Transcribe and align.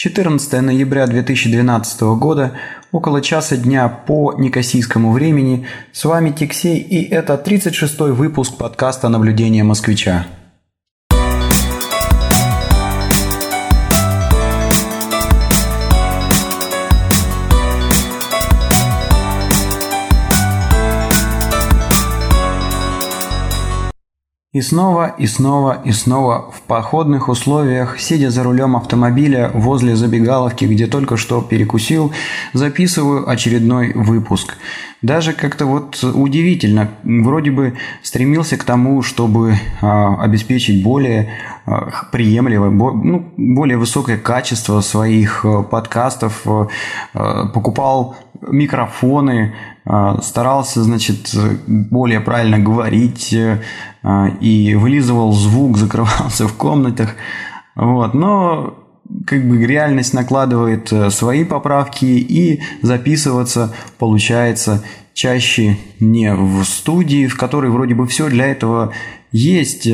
14 0.00 0.62
ноября 0.62 1.08
2012 1.08 2.02
года, 2.20 2.52
около 2.92 3.20
часа 3.20 3.56
дня 3.56 3.88
по 3.88 4.32
некосийскому 4.38 5.10
времени. 5.10 5.66
С 5.90 6.04
вами 6.04 6.30
Тиксей 6.30 6.78
и 6.78 7.02
это 7.02 7.34
36-й 7.34 8.12
выпуск 8.12 8.56
подкаста 8.56 9.08
«Наблюдение 9.08 9.64
москвича». 9.64 10.28
И 24.58 24.60
снова, 24.60 25.14
и 25.16 25.26
снова, 25.26 25.80
и 25.84 25.92
снова 25.92 26.50
в 26.52 26.62
походных 26.62 27.28
условиях, 27.28 28.00
сидя 28.00 28.28
за 28.30 28.42
рулем 28.42 28.74
автомобиля 28.74 29.52
возле 29.54 29.94
забегаловки, 29.94 30.64
где 30.64 30.88
только 30.88 31.16
что 31.16 31.40
перекусил, 31.42 32.10
записываю 32.54 33.30
очередной 33.30 33.92
выпуск. 33.92 34.56
Даже 35.00 35.32
как-то 35.32 35.66
вот 35.66 36.02
удивительно, 36.02 36.90
вроде 37.04 37.52
бы 37.52 37.74
стремился 38.02 38.56
к 38.56 38.64
тому, 38.64 39.00
чтобы 39.02 39.54
а, 39.80 40.20
обеспечить 40.20 40.82
более 40.82 41.28
приемлемое, 42.12 42.70
бо, 42.70 42.92
ну, 42.92 43.32
более 43.36 43.78
высокое 43.78 44.18
качество 44.18 44.80
своих 44.80 45.44
а, 45.44 45.62
подкастов, 45.62 46.42
а, 46.46 47.46
покупал 47.46 48.16
микрофоны, 48.40 49.54
старался, 50.22 50.84
значит, 50.84 51.34
более 51.66 52.20
правильно 52.20 52.58
говорить 52.58 53.32
и 53.32 54.74
вылизывал 54.76 55.32
звук, 55.32 55.76
закрывался 55.78 56.46
в 56.46 56.52
комнатах. 56.52 57.16
Вот. 57.74 58.14
Но 58.14 58.74
как 59.26 59.48
бы 59.48 59.64
реальность 59.64 60.14
накладывает 60.14 60.92
э, 60.92 61.10
свои 61.10 61.44
поправки 61.44 62.04
и 62.04 62.60
записываться 62.82 63.74
получается 63.98 64.84
чаще 65.14 65.78
не 65.98 66.34
в 66.34 66.62
студии, 66.64 67.26
в 67.26 67.36
которой 67.36 67.70
вроде 67.70 67.94
бы 67.94 68.06
все 68.06 68.28
для 68.28 68.46
этого 68.46 68.92
есть, 69.32 69.88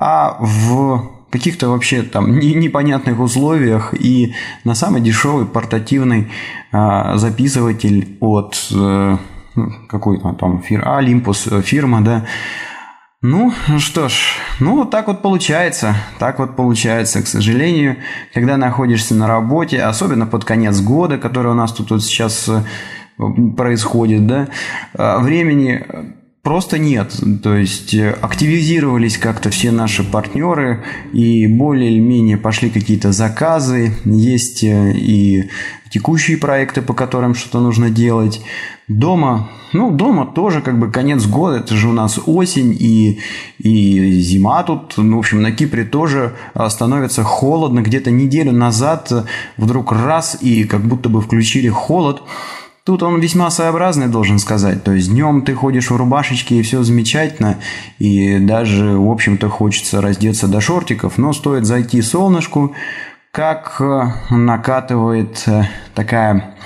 а 0.00 0.38
в 0.40 1.20
каких-то 1.30 1.68
вообще 1.68 2.02
там 2.02 2.38
непонятных 2.38 3.20
условиях 3.20 3.94
и 3.94 4.34
на 4.64 4.74
самый 4.74 5.00
дешевый 5.00 5.46
портативный 5.46 6.28
а, 6.72 7.16
записыватель 7.16 8.16
от 8.20 8.56
э, 8.74 9.16
ну, 9.54 9.72
какой-то 9.88 10.32
там 10.32 10.62
фир, 10.62 10.82
Olympus 10.82 11.56
э, 11.56 11.62
фирма, 11.62 12.00
да. 12.00 12.26
Ну, 13.22 13.52
что 13.78 14.08
ж, 14.08 14.14
ну 14.60 14.76
вот 14.76 14.90
так 14.90 15.06
вот 15.06 15.20
получается, 15.20 15.94
так 16.18 16.38
вот 16.38 16.56
получается, 16.56 17.22
к 17.22 17.26
сожалению, 17.26 17.98
когда 18.32 18.56
находишься 18.56 19.14
на 19.14 19.28
работе, 19.28 19.82
особенно 19.82 20.26
под 20.26 20.46
конец 20.46 20.80
года, 20.80 21.18
который 21.18 21.52
у 21.52 21.54
нас 21.54 21.72
тут 21.72 21.90
вот 21.90 22.02
сейчас 22.02 22.48
э, 22.48 22.62
происходит, 23.56 24.26
да, 24.26 24.48
а, 24.94 25.18
времени 25.18 25.84
просто 26.42 26.78
нет. 26.78 27.14
То 27.42 27.54
есть 27.54 27.94
э, 27.94 28.10
активизировались 28.10 29.18
как-то 29.18 29.50
все 29.50 29.70
наши 29.70 30.04
партнеры 30.04 30.84
и 31.12 31.46
более 31.46 31.92
или 31.92 32.00
менее 32.00 32.36
пошли 32.36 32.70
какие-то 32.70 33.12
заказы. 33.12 33.92
Есть 34.04 34.62
и 34.62 35.50
текущие 35.90 36.38
проекты, 36.38 36.82
по 36.82 36.94
которым 36.94 37.34
что-то 37.34 37.60
нужно 37.60 37.90
делать. 37.90 38.40
Дома, 38.88 39.50
ну, 39.72 39.90
дома 39.90 40.26
тоже 40.26 40.62
как 40.62 40.78
бы 40.78 40.90
конец 40.90 41.24
года, 41.26 41.58
это 41.58 41.76
же 41.76 41.88
у 41.88 41.92
нас 41.92 42.18
осень 42.26 42.76
и, 42.78 43.20
и 43.58 44.12
зима 44.20 44.62
тут. 44.62 44.94
Ну, 44.96 45.16
в 45.16 45.18
общем, 45.20 45.42
на 45.42 45.52
Кипре 45.52 45.84
тоже 45.84 46.34
становится 46.68 47.22
холодно. 47.22 47.80
Где-то 47.80 48.10
неделю 48.10 48.52
назад 48.52 49.12
вдруг 49.56 49.92
раз 49.92 50.38
и 50.40 50.64
как 50.64 50.82
будто 50.82 51.08
бы 51.08 51.20
включили 51.20 51.68
холод. 51.68 52.22
Тут 52.84 53.02
он 53.02 53.20
весьма 53.20 53.50
своеобразный, 53.50 54.08
должен 54.08 54.38
сказать. 54.38 54.82
То 54.82 54.92
есть 54.92 55.10
днем 55.10 55.42
ты 55.42 55.54
ходишь 55.54 55.90
в 55.90 55.96
рубашечке 55.96 56.56
и 56.56 56.62
все 56.62 56.82
замечательно. 56.82 57.58
И 57.98 58.38
даже, 58.38 58.96
в 58.96 59.10
общем-то, 59.10 59.48
хочется 59.50 60.00
раздеться 60.00 60.48
до 60.48 60.60
шортиков. 60.60 61.18
Но 61.18 61.32
стоит 61.34 61.66
зайти 61.66 62.00
солнышку, 62.00 62.74
как 63.32 63.76
э, 63.80 64.34
накатывает 64.34 65.44
э, 65.46 65.64
такая 65.94 66.56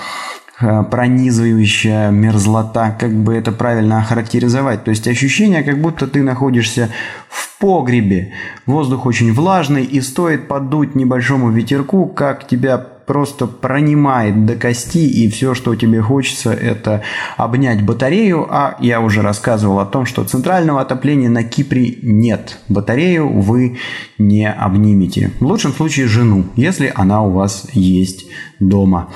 э, 0.61 0.85
пронизывающая 0.85 2.11
мерзлота, 2.11 2.97
как 2.99 3.13
бы 3.13 3.35
это 3.35 3.51
правильно 3.51 3.99
охарактеризовать. 3.99 4.85
То 4.85 4.91
есть 4.91 5.09
ощущение, 5.09 5.65
как 5.65 5.81
будто 5.81 6.07
ты 6.07 6.23
находишься 6.23 6.91
в 7.29 7.59
погребе. 7.59 8.33
Воздух 8.67 9.05
очень 9.05 9.33
влажный 9.33 9.85
и 9.85 10.01
стоит 10.01 10.47
подуть 10.47 10.95
небольшому 10.95 11.51
ветерку, 11.51 12.07
как 12.07 12.47
тебя 12.47 12.94
просто 13.07 13.47
пронимает 13.47 14.47
до 14.47 14.55
кости, 14.55 15.07
и 15.07 15.29
все, 15.31 15.55
что 15.55 15.75
тебе 15.75 16.01
хочется, 16.01 16.53
это 16.53 17.03
обнять 17.37 17.83
батарею, 17.83 18.47
а 18.49 18.77
я 18.81 19.01
уже 19.01 19.23
рассказывал 19.23 19.81
о 19.81 19.87
том, 19.87 20.07
что 20.07 20.25
центрального 20.25 20.81
отопления 20.81 21.29
на 21.29 21.45
Кипре 21.45 21.99
нет. 22.03 22.59
Батарею 22.69 23.29
вы 23.41 23.79
не 24.19 24.51
обнимете. 24.51 25.31
В 25.41 25.47
лучшем 25.47 25.73
случае 25.73 26.07
жену, 26.07 26.45
если 26.57 26.93
она 26.95 27.23
у 27.23 27.31
вас 27.31 27.67
есть 27.73 28.27
дома. 28.61 29.09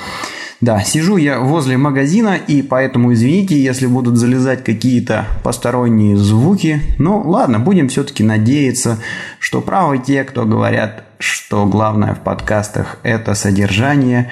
Да, 0.60 0.80
сижу 0.80 1.16
я 1.18 1.38
возле 1.38 1.76
магазина, 1.76 2.34
и 2.34 2.62
поэтому 2.62 3.12
извините, 3.12 3.62
если 3.62 3.86
будут 3.86 4.16
залезать 4.16 4.64
какие-то 4.64 5.26
посторонние 5.44 6.16
звуки. 6.16 6.82
Ну, 6.98 7.22
ладно, 7.24 7.60
будем 7.60 7.88
все-таки 7.88 8.24
надеяться, 8.24 8.98
что 9.38 9.60
правы 9.60 9.98
те, 9.98 10.24
кто 10.24 10.44
говорят, 10.44 11.04
что 11.18 11.66
главное 11.66 12.14
в 12.14 12.20
подкастах– 12.20 12.98
это 13.02 13.34
содержание, 13.34 14.30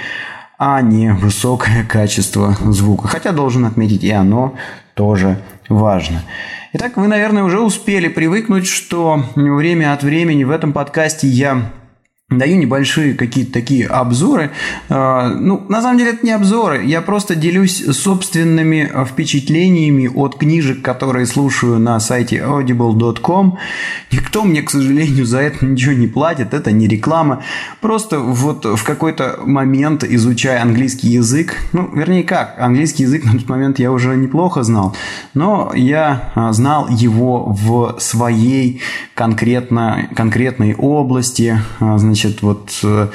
а 0.59 0.81
не 0.81 1.13
высокое 1.13 1.85
качество 1.85 2.57
звука. 2.65 3.09
Хотя 3.09 3.33
должен 3.33 3.65
отметить, 3.65 4.05
и 4.05 4.11
оно 4.11 4.55
тоже 4.95 5.39
важно. 5.69 6.23
Итак, 6.73 6.97
вы, 6.97 7.09
наверное, 7.09 7.43
уже 7.43 7.61
успели 7.61 8.09
привыкнуть, 8.09 8.67
что 8.67 9.23
время 9.35 9.93
от 9.93 10.03
времени 10.03 10.45
в 10.45 10.51
этом 10.51 10.73
подкасте 10.73 11.27
я 11.27 11.71
Даю 12.29 12.57
небольшие 12.57 13.15
какие-то 13.15 13.53
такие 13.53 13.87
обзоры. 13.87 14.51
А, 14.89 15.29
ну, 15.29 15.65
на 15.69 15.81
самом 15.81 15.97
деле 15.97 16.11
это 16.11 16.27
не 16.27 16.33
обзоры. 16.33 16.85
Я 16.85 17.01
просто 17.01 17.37
делюсь 17.37 17.85
собственными 17.97 18.91
впечатлениями 19.07 20.11
от 20.13 20.37
книжек, 20.37 20.83
которые 20.83 21.27
слушаю 21.27 21.79
на 21.79 22.01
сайте 22.01 22.39
audible.com. 22.39 23.59
Никто 24.11 24.43
мне, 24.43 24.63
к 24.63 24.71
сожалению, 24.71 25.25
за 25.25 25.39
это 25.39 25.65
ничего 25.65 25.93
не 25.93 26.09
платит. 26.09 26.53
Это 26.53 26.73
не 26.73 26.89
реклама. 26.89 27.45
Просто 27.81 28.19
вот 28.19 28.65
в 28.65 28.83
какой-то 28.83 29.39
момент, 29.45 30.03
изучая 30.03 30.61
английский 30.61 31.11
язык, 31.11 31.55
ну, 31.73 31.89
вернее 31.95 32.25
как, 32.25 32.57
английский 32.59 33.05
язык 33.05 33.25
на 33.25 33.35
тот 33.35 33.49
момент 33.49 33.79
я 33.79 33.93
уже 33.93 34.17
неплохо 34.17 34.65
знал, 34.65 34.97
но 35.35 35.71
я 35.77 36.33
а, 36.35 36.53
знал 36.53 36.89
его 36.89 37.53
в 37.53 38.01
своей 38.01 38.83
конкретно, 39.15 40.09
конкретной 40.17 40.75
области, 40.75 41.61
а, 41.79 41.99
значит, 41.99 42.16
значит, 42.17 42.43
вот 42.43 42.71
э, 42.83 43.09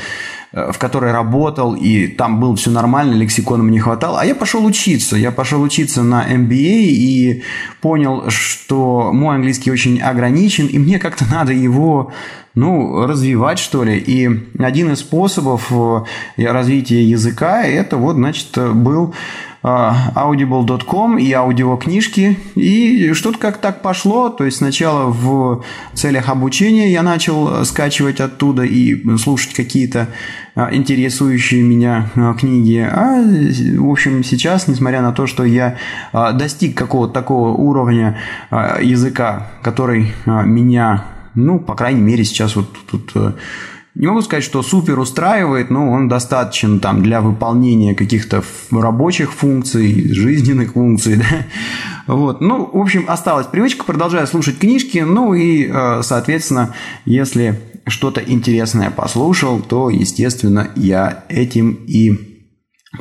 в 0.51 0.77
которой 0.77 1.11
работал, 1.11 1.75
и 1.75 2.07
там 2.07 2.39
было 2.39 2.55
все 2.55 2.69
нормально, 2.69 3.13
лексикона 3.13 3.63
мне 3.63 3.73
не 3.73 3.79
хватало. 3.79 4.19
А 4.19 4.25
я 4.25 4.35
пошел 4.35 4.63
учиться. 4.65 5.15
Я 5.15 5.31
пошел 5.31 5.61
учиться 5.61 6.03
на 6.03 6.25
MBA 6.29 6.53
и 6.53 7.43
понял, 7.81 8.29
что 8.29 9.11
мой 9.13 9.35
английский 9.35 9.71
очень 9.71 10.01
ограничен, 10.01 10.67
и 10.67 10.77
мне 10.77 10.99
как-то 10.99 11.25
надо 11.31 11.53
его 11.53 12.11
ну, 12.53 13.07
развивать, 13.07 13.59
что 13.59 13.83
ли. 13.83 13.97
И 13.97 14.29
один 14.59 14.91
из 14.91 14.99
способов 14.99 15.71
э, 15.71 16.45
развития 16.45 17.03
языка, 17.03 17.63
это 17.63 17.97
вот, 17.97 18.15
значит, 18.15 18.49
был 18.75 19.13
а, 19.13 19.15
audible.com 19.63 21.17
и 21.17 21.31
аудиокнижки. 21.31 22.37
И 22.55 23.13
что-то 23.13 23.37
как 23.37 23.57
так 23.57 23.81
пошло. 23.81 24.29
То 24.29 24.45
есть 24.45 24.57
сначала 24.57 25.11
в 25.11 25.63
целях 25.93 26.29
обучения 26.29 26.91
я 26.91 27.03
начал 27.03 27.63
скачивать 27.65 28.19
оттуда 28.19 28.63
и 28.63 29.17
слушать 29.17 29.53
какие-то 29.53 30.07
а, 30.53 30.73
интересующие 30.73 31.61
меня 31.61 32.09
а, 32.15 32.33
книги. 32.33 32.77
А, 32.79 33.21
в 33.21 33.89
общем, 33.89 34.23
сейчас, 34.23 34.67
несмотря 34.67 35.01
на 35.01 35.13
то, 35.13 35.27
что 35.27 35.43
я 35.45 35.77
достиг 36.11 36.75
какого-то 36.77 37.13
такого 37.13 37.49
уровня 37.49 38.17
языка, 38.81 39.51
который 39.61 40.13
меня, 40.25 41.05
ну, 41.35 41.59
по 41.59 41.75
крайней 41.75 42.01
мере, 42.01 42.23
сейчас 42.23 42.55
вот 42.55 42.67
тут 42.89 43.13
не 43.93 44.07
могу 44.07 44.21
сказать, 44.21 44.43
что 44.43 44.63
супер 44.63 44.99
устраивает, 44.99 45.69
но 45.69 45.91
он 45.91 46.07
достаточен 46.07 46.79
там 46.79 47.03
для 47.03 47.19
выполнения 47.19 47.93
каких-то 47.93 48.41
рабочих 48.71 49.33
функций, 49.33 50.13
жизненных 50.13 50.73
функций. 50.73 51.21
Да? 51.31 52.15
Вот. 52.15 52.41
Ну, 52.41 52.69
в 52.71 52.81
общем, 52.81 53.05
осталась 53.07 53.47
привычка, 53.47 53.83
продолжаю 53.83 54.25
слушать 54.27 54.57
книжки, 54.57 54.99
ну 54.99 55.33
и, 55.33 55.67
э, 55.71 56.01
соответственно, 56.03 56.73
если 57.05 57.59
что-то 57.85 58.21
интересное 58.21 58.89
послушал, 58.89 59.59
то, 59.59 59.89
естественно, 59.89 60.71
я 60.75 61.23
этим 61.29 61.73
и 61.87 62.41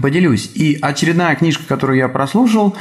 поделюсь. 0.00 0.50
И 0.54 0.78
очередная 0.80 1.34
книжка, 1.34 1.64
которую 1.66 1.98
я 1.98 2.08
прослушал, 2.08 2.76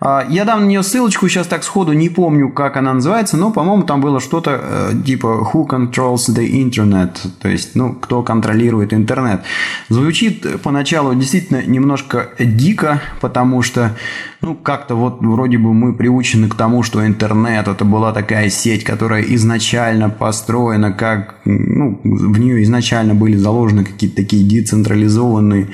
я 0.00 0.44
дам 0.44 0.60
на 0.60 0.66
нее 0.66 0.82
ссылочку, 0.82 1.28
сейчас 1.28 1.46
так 1.46 1.64
сходу 1.64 1.92
не 1.92 2.10
помню, 2.10 2.50
как 2.50 2.76
она 2.76 2.92
называется, 2.92 3.38
но, 3.38 3.50
по-моему, 3.50 3.84
там 3.84 4.02
было 4.02 4.20
что-то 4.20 4.60
э, 4.62 4.92
типа 5.06 5.50
«Who 5.52 5.66
controls 5.66 6.28
the 6.28 6.46
internet?» 6.46 7.16
То 7.40 7.48
есть, 7.48 7.74
ну, 7.74 7.94
кто 7.94 8.22
контролирует 8.22 8.92
интернет. 8.92 9.42
Звучит 9.88 10.60
поначалу 10.62 11.14
действительно 11.14 11.62
немножко 11.62 12.28
дико, 12.38 13.00
потому 13.22 13.62
что, 13.62 13.96
ну, 14.42 14.54
как-то 14.54 14.96
вот 14.96 15.20
вроде 15.22 15.56
бы 15.56 15.72
мы 15.72 15.94
приучены 15.94 16.48
к 16.48 16.56
тому, 16.56 16.82
что 16.82 17.06
интернет– 17.06 17.66
это 17.68 17.84
была 17.86 18.12
такая 18.12 18.50
сеть, 18.50 18.84
которая 18.84 19.22
изначально 19.22 20.10
построена 20.10 20.92
как, 20.92 21.36
ну, 21.46 21.98
в 22.04 22.38
нее 22.38 22.62
изначально 22.64 23.14
были 23.14 23.36
заложены 23.36 23.84
какие-то 23.84 24.16
такие 24.16 24.46
децентрализованные 24.46 25.68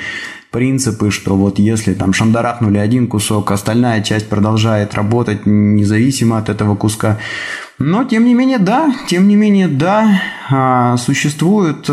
принципы, 0.52 1.10
что 1.10 1.34
вот 1.36 1.58
если 1.58 1.94
там 1.94 2.12
шандарахнули 2.12 2.78
один 2.78 3.08
кусок, 3.08 3.50
остальная 3.50 4.02
часть 4.02 4.28
продолжает 4.28 4.94
работать 4.94 5.46
независимо 5.46 6.38
от 6.38 6.48
этого 6.48 6.76
куска. 6.76 7.18
Но 7.78 8.04
тем 8.04 8.24
не 8.26 8.34
менее, 8.34 8.58
да, 8.58 8.94
тем 9.08 9.26
не 9.26 9.34
менее, 9.34 9.66
да, 9.66 10.20
а, 10.50 10.96
существуют 10.98 11.90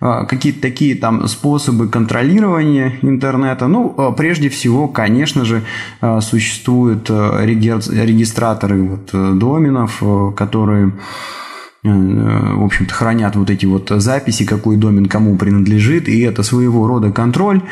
а, 0.00 0.24
какие-то 0.24 0.60
такие 0.62 0.96
там 0.96 1.28
способы 1.28 1.88
контролирования 1.88 2.98
интернета. 3.02 3.68
Ну, 3.68 3.94
а, 3.96 4.10
прежде 4.10 4.48
всего, 4.48 4.88
конечно 4.88 5.44
же, 5.44 5.62
существуют 6.20 7.10
регистраторы 7.10 8.82
вот 8.82 9.10
э, 9.12 9.32
доменов, 9.34 10.02
которые 10.34 10.92
в 11.82 12.64
общем-то, 12.64 12.94
хранят 12.94 13.34
вот 13.34 13.50
эти 13.50 13.66
вот 13.66 13.88
записи, 13.90 14.44
какой 14.44 14.76
домен 14.76 15.06
кому 15.06 15.36
принадлежит, 15.36 16.08
и 16.08 16.20
это 16.20 16.42
своего 16.42 16.86
рода 16.86 17.10
контроль. 17.10 17.62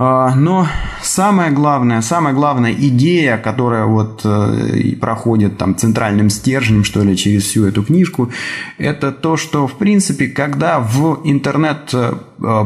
А, 0.00 0.32
но 0.36 0.68
самая 1.02 1.50
главная, 1.50 2.02
самая 2.02 2.32
главная 2.32 2.72
идея, 2.72 3.36
которая 3.36 3.84
вот 3.84 4.20
э, 4.24 4.94
проходит 5.00 5.58
там 5.58 5.76
центральным 5.76 6.30
стержнем, 6.30 6.84
что 6.84 7.02
ли, 7.02 7.16
через 7.16 7.42
всю 7.44 7.66
эту 7.66 7.82
книжку, 7.82 8.30
это 8.78 9.10
то, 9.10 9.36
что, 9.36 9.66
в 9.66 9.76
принципе, 9.76 10.28
когда 10.28 10.78
в 10.78 11.20
интернет 11.24 11.90
э, 11.92 12.14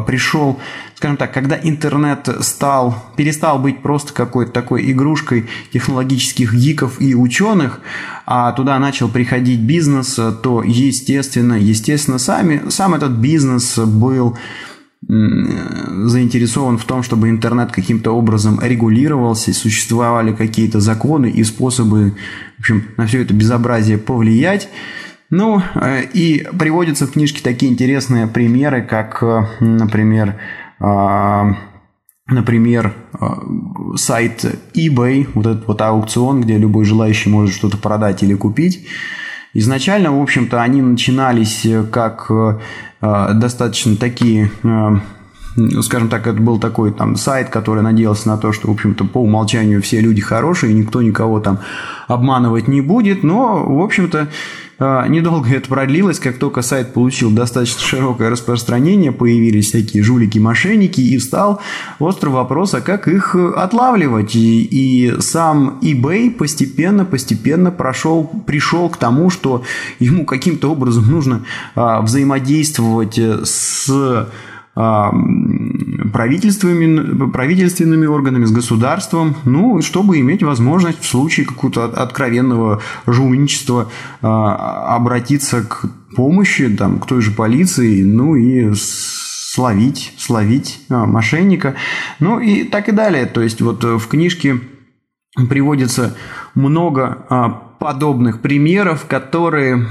пришел 0.06 0.61
скажем 0.94 1.17
так, 1.17 1.34
когда 1.34 1.58
интернет 1.61 2.29
стал, 2.43 2.94
перестал 3.17 3.58
быть 3.58 3.82
просто 3.82 4.12
какой-то 4.12 4.52
такой 4.52 4.88
игрушкой 4.93 5.49
технологических 5.73 6.55
гиков 6.55 7.00
и 7.00 7.17
ученых, 7.17 7.81
а 8.25 8.52
туда 8.52 8.78
начал 8.78 9.08
приходить 9.08 9.58
бизнес, 9.58 10.14
то 10.14 10.62
естественно, 10.62 11.55
естественно, 11.55 12.19
сами, 12.19 12.69
сам 12.69 12.94
этот 12.94 13.12
бизнес 13.12 13.78
был 13.78 14.38
заинтересован 15.08 16.78
в 16.78 16.84
том, 16.84 17.02
чтобы 17.02 17.28
интернет 17.28 17.72
каким-то 17.72 18.12
образом 18.12 18.60
регулировался, 18.62 19.52
существовали 19.52 20.32
какие-то 20.32 20.81
законы 20.81 21.31
и 21.31 21.43
способы, 21.44 22.14
в 22.56 22.60
общем, 22.60 22.84
на 22.96 23.06
все 23.06 23.22
это 23.22 23.34
безобразие 23.34 23.99
повлиять. 23.99 24.69
Ну, 25.31 25.62
э, 25.75 26.04
и 26.12 26.46
приводятся 26.58 27.06
в 27.06 27.12
книжке 27.12 27.40
такие 27.43 27.72
интересные 27.72 28.26
примеры, 28.26 28.82
как, 28.82 29.22
э, 29.22 29.46
например, 29.60 30.37
а, 30.78 31.56
например, 32.26 32.93
а, 33.19 33.38
сайт 33.96 34.44
eBay, 34.75 35.28
вот 35.34 35.46
этот 35.46 35.66
вот 35.66 35.81
аукцион, 35.81 36.43
где 36.43 36.58
любой 36.58 36.84
желающий 36.84 37.31
может 37.31 37.54
что-то 37.54 37.76
продать 37.76 38.22
или 38.22 38.34
купить. 38.34 38.87
Изначально, 39.54 40.16
в 40.16 40.22
общем-то, 40.22 40.62
они 40.62 40.81
начинались 40.81 41.66
как 41.90 42.31
а, 43.00 43.32
достаточно 43.34 43.96
такие 43.96 44.50
скажем 45.82 46.08
так, 46.08 46.26
это 46.26 46.40
был 46.40 46.58
такой 46.58 46.93
там 46.93 47.16
сайт, 47.16 47.50
который 47.50 47.82
надеялся 47.82 48.28
на 48.28 48.38
то, 48.38 48.52
что, 48.52 48.69
в 48.69 48.70
общем-то, 48.70 49.04
по 49.04 49.19
умолчанию 49.19 49.82
все 49.82 50.00
люди 50.00 50.20
хорошие, 50.20 50.72
никто 50.72 51.02
никого 51.02 51.40
там 51.40 51.58
обманывать 52.08 52.69
не 52.69 52.81
будет, 52.81 53.22
но, 53.22 53.64
в 53.64 53.81
общем-то, 53.81 54.28
а, 54.78 55.06
недолго 55.06 55.49
это 55.50 55.69
продлилось, 55.69 56.19
как 56.19 56.38
только 56.38 56.62
сайт 56.62 56.93
получил 56.93 57.31
достаточно 57.31 57.81
широкое 57.81 58.31
распространение, 58.31 59.12
появились 59.12 59.69
всякие 59.69 60.02
жулики-мошенники, 60.02 61.00
и 61.00 61.19
встал 61.19 61.60
острый 61.99 62.31
вопрос, 62.31 62.75
а 62.75 62.81
как 62.81 63.06
их 63.06 63.37
отлавливать. 63.37 64.34
И, 64.34 64.62
и 64.64 65.20
сам 65.20 65.78
eBay 65.82 66.31
постепенно-постепенно 66.31 67.70
прошел, 67.70 68.25
пришел 68.46 68.88
к 68.88 68.96
тому, 68.96 69.31
что 69.31 69.62
ему 70.00 70.25
каким-то 70.25 70.72
образом 70.72 71.08
нужно 71.08 71.44
а, 71.75 72.00
взаимодействовать 72.00 73.19
с 73.19 73.88
а, 73.88 74.28
правительствами, 74.74 77.30
правительственными 77.30 78.06
органами, 78.06 78.46
с 78.46 78.52
государством, 78.52 79.36
ну, 79.44 79.82
чтобы 79.82 80.19
иметь 80.20 80.42
возможность 80.42 81.02
в 81.02 81.06
случае 81.06 81.44
какого-то 81.46 81.84
откровенного 81.84 82.80
жульничества 83.06 83.90
а, 84.22 84.96
обратиться 84.96 85.62
к 85.62 85.84
помощи, 86.16 86.74
там, 86.74 87.00
к 87.00 87.06
той 87.06 87.20
же 87.20 87.32
полиции, 87.32 88.02
ну 88.02 88.34
и 88.34 88.72
словить, 88.74 90.14
словить 90.16 90.80
а, 90.88 91.04
мошенника, 91.06 91.75
ну 92.18 92.40
и 92.40 92.64
так 92.64 92.88
и 92.88 92.92
далее. 92.92 93.26
То 93.26 93.42
есть 93.42 93.60
вот 93.60 93.84
в 93.84 94.08
книжке 94.08 94.58
приводится 95.48 96.16
много 96.54 97.66
подобных 97.78 98.40
примеров, 98.40 99.04
которые 99.06 99.86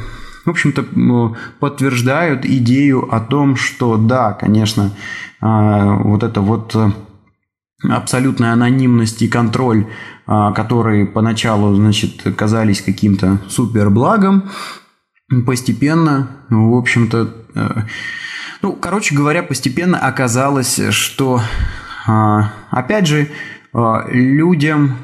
в 0.46 0.50
общем-то, 0.50 1.36
подтверждают 1.60 2.46
идею 2.46 3.14
о 3.14 3.20
том, 3.20 3.56
что 3.56 3.98
да, 3.98 4.34
конечно, 4.34 4.92
а, 5.40 5.98
вот 5.98 6.24
это 6.24 6.42
вот 6.42 6.76
э, 6.76 6.92
абсолютная 7.90 8.54
анонимность 8.54 9.22
и 9.22 9.28
контроль, 9.28 9.88
а, 10.26 10.52
которые 10.52 11.06
поначалу, 11.06 11.76
значит, 11.76 12.24
казались 12.36 12.82
каким-то 12.82 13.40
супер 13.50 13.90
благом, 13.90 14.50
постепенно, 15.46 16.30
в 16.50 16.76
общем-то, 16.76 17.34
э, 17.56 17.70
ну, 18.62 18.74
короче 18.74 19.16
говоря, 19.16 19.42
постепенно 19.44 19.98
оказалось, 19.98 20.80
что, 20.90 21.42
а, 22.08 22.54
опять 22.70 23.08
же, 23.08 23.30
людям 24.10 24.98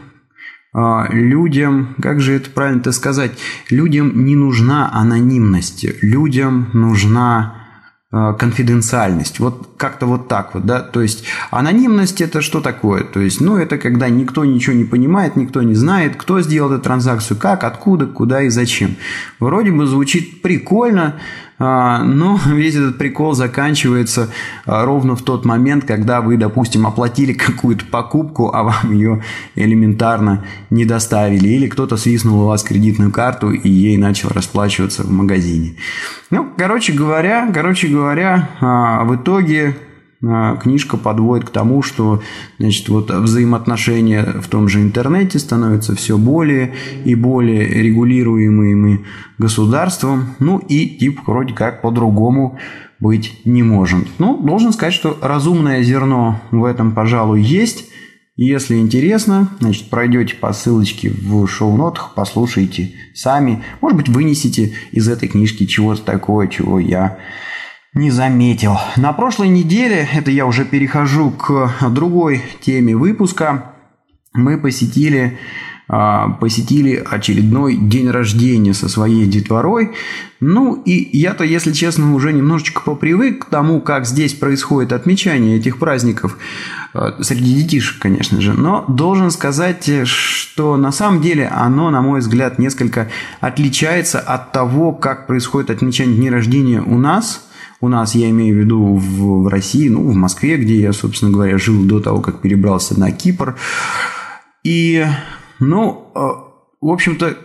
людям, 1.10 1.96
как 2.02 2.22
же 2.22 2.34
это 2.34 2.52
правильно-то 2.52 2.92
сказать, 2.92 3.32
людям 3.70 4.26
не 4.26 4.36
нужна 4.36 4.90
анонимность, 4.94 5.86
людям 6.02 6.70
нужна 6.74 7.68
а, 8.10 8.34
конфиденциальность. 8.34 9.40
Вот 9.40 9.72
как-то 9.76 10.06
вот 10.06 10.30
так 10.30 10.54
вот, 10.54 10.66
да. 10.66 10.80
То 10.80 11.02
есть 11.02 11.26
анонимность 11.52 12.22
это 12.22 12.42
что 12.42 12.62
такое? 12.62 13.04
То 13.04 13.20
есть, 13.20 13.42
ну, 13.42 13.58
это 13.58 13.78
когда 13.78 14.08
никто 14.08 14.46
ничего 14.46 14.76
не 14.78 14.86
понимает, 14.86 15.36
никто 15.36 15.62
не 15.62 15.76
знает, 15.76 16.16
кто 16.16 16.40
сделал 16.40 16.72
эту 16.72 16.84
транзакцию, 16.84 17.38
как, 17.38 17.66
откуда, 17.66 18.06
куда 18.06 18.44
и 18.44 18.50
зачем. 18.50 18.96
Вроде 19.42 19.72
бы 19.72 19.86
звучит 19.88 20.42
прикольно, 20.42 21.16
а, 21.16 21.20
но 21.60 22.40
весь 22.46 22.76
этот 22.76 22.98
прикол 22.98 23.34
заканчивается 23.34 24.30
а, 24.66 24.86
ровно 24.86 25.16
в 25.16 25.22
тот 25.24 25.46
момент, 25.46 25.86
когда 25.86 26.22
вы, 26.22 26.38
допустим, 26.38 26.86
оплатили 26.86 27.34
какую-то 27.48 27.86
покупку, 27.86 28.52
а 28.54 28.64
вам 28.64 28.92
ее 28.92 29.24
элементарно 29.56 30.46
не 30.70 30.86
доставили. 30.86 31.48
Или 31.48 31.68
кто-то 31.68 31.98
свистнул 31.98 32.44
у 32.44 32.48
вас 32.48 32.64
кредитную 32.64 33.12
карту 33.12 33.52
и 33.52 33.70
ей 33.70 33.98
начал 33.98 34.30
расплачиваться 34.30 35.04
в 35.04 35.12
магазине. 35.12 35.76
Ну, 36.30 36.48
короче 36.58 36.94
говоря, 36.94 37.50
короче 37.54 37.88
говоря, 37.88 38.50
а, 38.60 39.04
в 39.04 39.16
итоге 39.16 39.76
а, 39.76 39.87
книжка 40.22 40.98
подводит 40.98 41.48
к 41.48 41.52
тому, 41.52 41.82
что 41.84 42.22
значит, 42.58 42.90
вот 42.90 43.12
взаимоотношения 43.12 44.24
в 44.42 44.48
том 44.48 44.68
же 44.68 44.82
интернете 44.82 45.38
становятся 45.40 45.96
все 45.96 46.18
более 46.18 46.74
и 47.06 47.14
более 47.16 47.68
регулируемыми 47.68 49.06
государством, 49.38 50.36
ну 50.40 50.58
и 50.58 50.88
тип 50.98 51.22
вроде 51.28 51.54
как 51.54 51.82
по-другому 51.82 52.58
быть 53.00 53.42
не 53.46 53.62
может. 53.62 54.08
Ну, 54.18 54.38
должен 54.38 54.74
сказать, 54.74 54.94
что 54.94 55.18
разумное 55.22 55.84
зерно 55.84 56.42
в 56.52 56.64
этом, 56.66 56.94
пожалуй, 56.94 57.42
есть. 57.42 57.86
Если 58.36 58.76
интересно, 58.76 59.50
значит, 59.60 59.90
пройдете 59.90 60.36
по 60.36 60.54
ссылочке 60.54 61.10
в 61.10 61.48
шоу-нотах, 61.48 62.14
послушайте 62.16 62.94
сами. 63.16 63.64
Может 63.82 63.98
быть, 63.98 64.10
вынесите 64.10 64.74
из 64.92 65.08
этой 65.08 65.28
книжки 65.28 65.66
чего-то 65.66 66.04
такое, 66.04 66.48
чего 66.48 66.80
я 66.80 67.18
не 67.98 68.12
заметил. 68.12 68.78
На 68.96 69.12
прошлой 69.12 69.50
неделе, 69.50 70.08
это 70.14 70.32
я 70.32 70.46
уже 70.46 70.66
перехожу 70.66 71.32
к 71.32 71.74
другой 71.90 72.44
теме 72.62 72.96
выпуска, 72.96 73.74
мы 74.34 74.58
посетили 74.58 75.38
а, 75.90 76.32
посетили 76.32 77.02
очередной 77.10 77.78
день 77.78 78.10
рождения 78.10 78.74
со 78.74 78.90
своей 78.90 79.26
детворой. 79.26 79.94
Ну 80.42 80.82
и 80.86 81.18
я-то, 81.18 81.46
если 81.46 81.72
честно, 81.72 82.14
уже 82.14 82.34
немножечко 82.34 82.82
попривык 82.82 83.46
к 83.46 83.50
тому, 83.50 83.80
как 83.80 84.06
здесь 84.06 84.34
происходит 84.34 84.92
отмечание 84.92 85.58
этих 85.58 85.80
праздников. 85.80 86.38
А, 86.94 87.24
среди 87.24 87.56
детишек, 87.56 88.00
конечно 88.02 88.42
же. 88.42 88.52
Но 88.52 88.84
должен 88.90 89.32
сказать, 89.32 89.90
что 90.06 90.76
на 90.76 90.92
самом 90.92 91.22
деле 91.22 91.48
оно, 91.48 91.90
на 91.90 92.02
мой 92.02 92.20
взгляд, 92.20 92.60
несколько 92.60 93.10
отличается 93.40 94.20
от 94.20 94.52
того, 94.52 94.92
как 94.92 95.26
происходит 95.26 95.70
отмечание 95.70 96.18
дня 96.18 96.32
рождения 96.32 96.82
у 96.82 96.98
нас– 96.98 97.46
у 97.80 97.90
нас, 97.90 98.16
я 98.16 98.30
имею 98.30 98.56
в 98.56 98.60
виду 98.60 98.96
в, 98.96 99.44
в 99.44 99.48
России, 99.48 99.90
ну, 99.90 100.08
в 100.08 100.16
Москве, 100.16 100.58
где 100.58 100.80
я, 100.80 100.94
собственно 100.94 101.32
говоря, 101.32 101.58
жил 101.58 101.84
до 101.84 102.00
того, 102.00 102.22
как 102.22 102.42
перебрался 102.42 103.00
на 103.00 103.12
Кипр. 103.12 103.56
И 104.64 105.06
Ну, 105.60 106.12
э, 106.14 106.20
в 106.82 106.90
общем-то, 106.90 107.38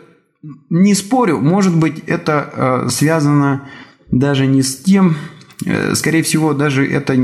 не 0.71 0.95
спорю, 0.95 1.39
может 1.39 1.77
быть, 1.77 2.03
это 2.07 2.85
э, 2.85 2.89
связано 2.91 3.69
даже 4.11 4.47
не 4.47 4.63
с 4.63 4.77
тем, 4.77 5.17
э, 5.65 5.95
скорее 5.95 6.23
всего, 6.23 6.53
даже 6.53 6.87
это, 6.87 7.17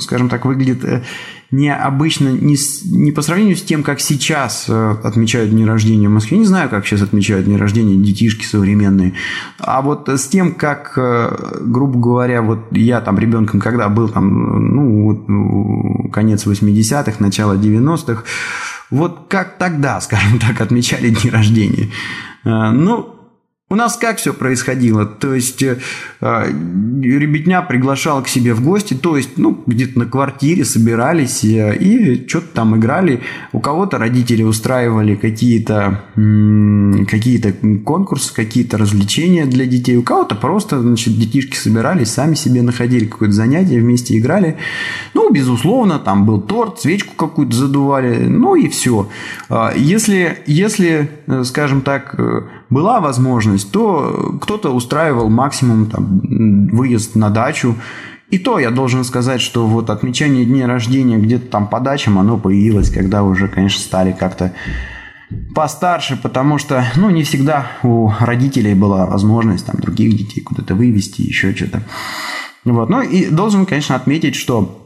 скажем 0.00 0.28
так, 0.28 0.44
выглядит 0.44 1.04
необычно 1.50 2.28
не, 2.28 2.56
не 2.90 3.12
по 3.12 3.22
сравнению 3.22 3.56
с 3.56 3.62
тем, 3.62 3.82
как 3.82 4.00
сейчас 4.00 4.68
отмечают 4.68 5.50
дни 5.50 5.64
рождения 5.64 6.08
в 6.08 6.12
Москве. 6.12 6.38
Не 6.38 6.44
знаю, 6.44 6.68
как 6.68 6.86
сейчас 6.86 7.02
отмечают 7.02 7.46
дни 7.46 7.56
рождения 7.56 7.96
детишки 7.96 8.44
современные. 8.44 9.14
А 9.58 9.82
вот 9.82 10.08
с 10.08 10.26
тем, 10.28 10.54
как, 10.54 10.92
грубо 11.60 11.98
говоря, 11.98 12.42
вот 12.42 12.60
я 12.72 13.00
там 13.00 13.18
ребенком, 13.18 13.60
когда 13.60 13.88
был 13.88 14.08
там, 14.08 14.74
ну, 14.74 16.08
конец 16.12 16.46
80-х, 16.46 17.16
начало 17.20 17.54
90-х, 17.54 18.24
вот 18.90 19.26
как 19.28 19.58
тогда, 19.58 20.00
скажем 20.00 20.38
так, 20.38 20.60
отмечали 20.60 21.10
дни 21.10 21.30
рождения. 21.30 21.90
Э, 22.44 22.70
ну, 22.70 23.15
у 23.68 23.74
нас 23.74 23.96
как 23.96 24.18
все 24.18 24.32
происходило? 24.32 25.04
То 25.04 25.34
есть, 25.34 25.60
э, 25.60 25.78
э, 26.20 26.46
ребятня 27.02 27.62
приглашал 27.62 28.22
к 28.22 28.28
себе 28.28 28.54
в 28.54 28.62
гости, 28.62 28.94
то 28.94 29.16
есть, 29.16 29.38
ну, 29.38 29.60
где-то 29.66 29.98
на 29.98 30.06
квартире 30.06 30.64
собирались 30.64 31.42
э, 31.42 31.76
и 31.76 32.28
что-то 32.28 32.46
там 32.54 32.76
играли. 32.76 33.22
У 33.52 33.58
кого-то 33.58 33.98
родители 33.98 34.44
устраивали 34.44 35.16
какие-то 35.16 36.04
какие 36.14 37.38
конкурсы, 37.84 38.32
какие-то 38.32 38.78
развлечения 38.78 39.46
для 39.46 39.66
детей. 39.66 39.96
У 39.96 40.04
кого-то 40.04 40.36
просто, 40.36 40.80
значит, 40.80 41.18
детишки 41.18 41.56
собирались, 41.56 42.12
сами 42.12 42.36
себе 42.36 42.62
находили 42.62 43.06
какое-то 43.06 43.34
занятие, 43.34 43.80
вместе 43.80 44.16
играли. 44.16 44.58
Ну, 45.12 45.32
безусловно, 45.32 45.98
там 45.98 46.24
был 46.24 46.40
торт, 46.40 46.80
свечку 46.80 47.14
какую-то 47.16 47.56
задували, 47.56 48.26
ну 48.26 48.54
и 48.54 48.68
все. 48.68 49.08
Если, 49.76 50.38
если 50.46 51.10
скажем 51.44 51.80
так, 51.80 52.18
была 52.70 53.00
возможность, 53.00 53.70
то 53.72 54.38
кто-то 54.40 54.70
устраивал 54.70 55.28
максимум 55.28 55.86
там, 55.86 56.20
выезд 56.72 57.16
на 57.16 57.30
дачу. 57.30 57.74
И 58.30 58.38
то 58.38 58.58
я 58.58 58.70
должен 58.70 59.04
сказать, 59.04 59.40
что 59.40 59.66
вот 59.66 59.88
отмечание 59.88 60.44
дня 60.44 60.66
рождения 60.66 61.16
где-то 61.16 61.46
там 61.46 61.68
по 61.68 61.78
дачам, 61.78 62.18
оно 62.18 62.38
появилось, 62.38 62.90
когда 62.90 63.22
уже, 63.22 63.46
конечно, 63.46 63.80
стали 63.80 64.12
как-то 64.12 64.52
постарше, 65.54 66.18
потому 66.20 66.58
что, 66.58 66.84
ну, 66.96 67.10
не 67.10 67.22
всегда 67.22 67.66
у 67.82 68.10
родителей 68.20 68.74
была 68.74 69.06
возможность 69.06 69.66
там 69.66 69.76
других 69.80 70.16
детей 70.16 70.40
куда-то 70.40 70.74
вывести, 70.74 71.22
еще 71.22 71.54
что-то. 71.54 71.82
Вот. 72.64 72.90
Ну 72.90 73.00
и 73.00 73.26
должен, 73.26 73.64
конечно, 73.64 73.94
отметить, 73.94 74.34
что 74.34 74.85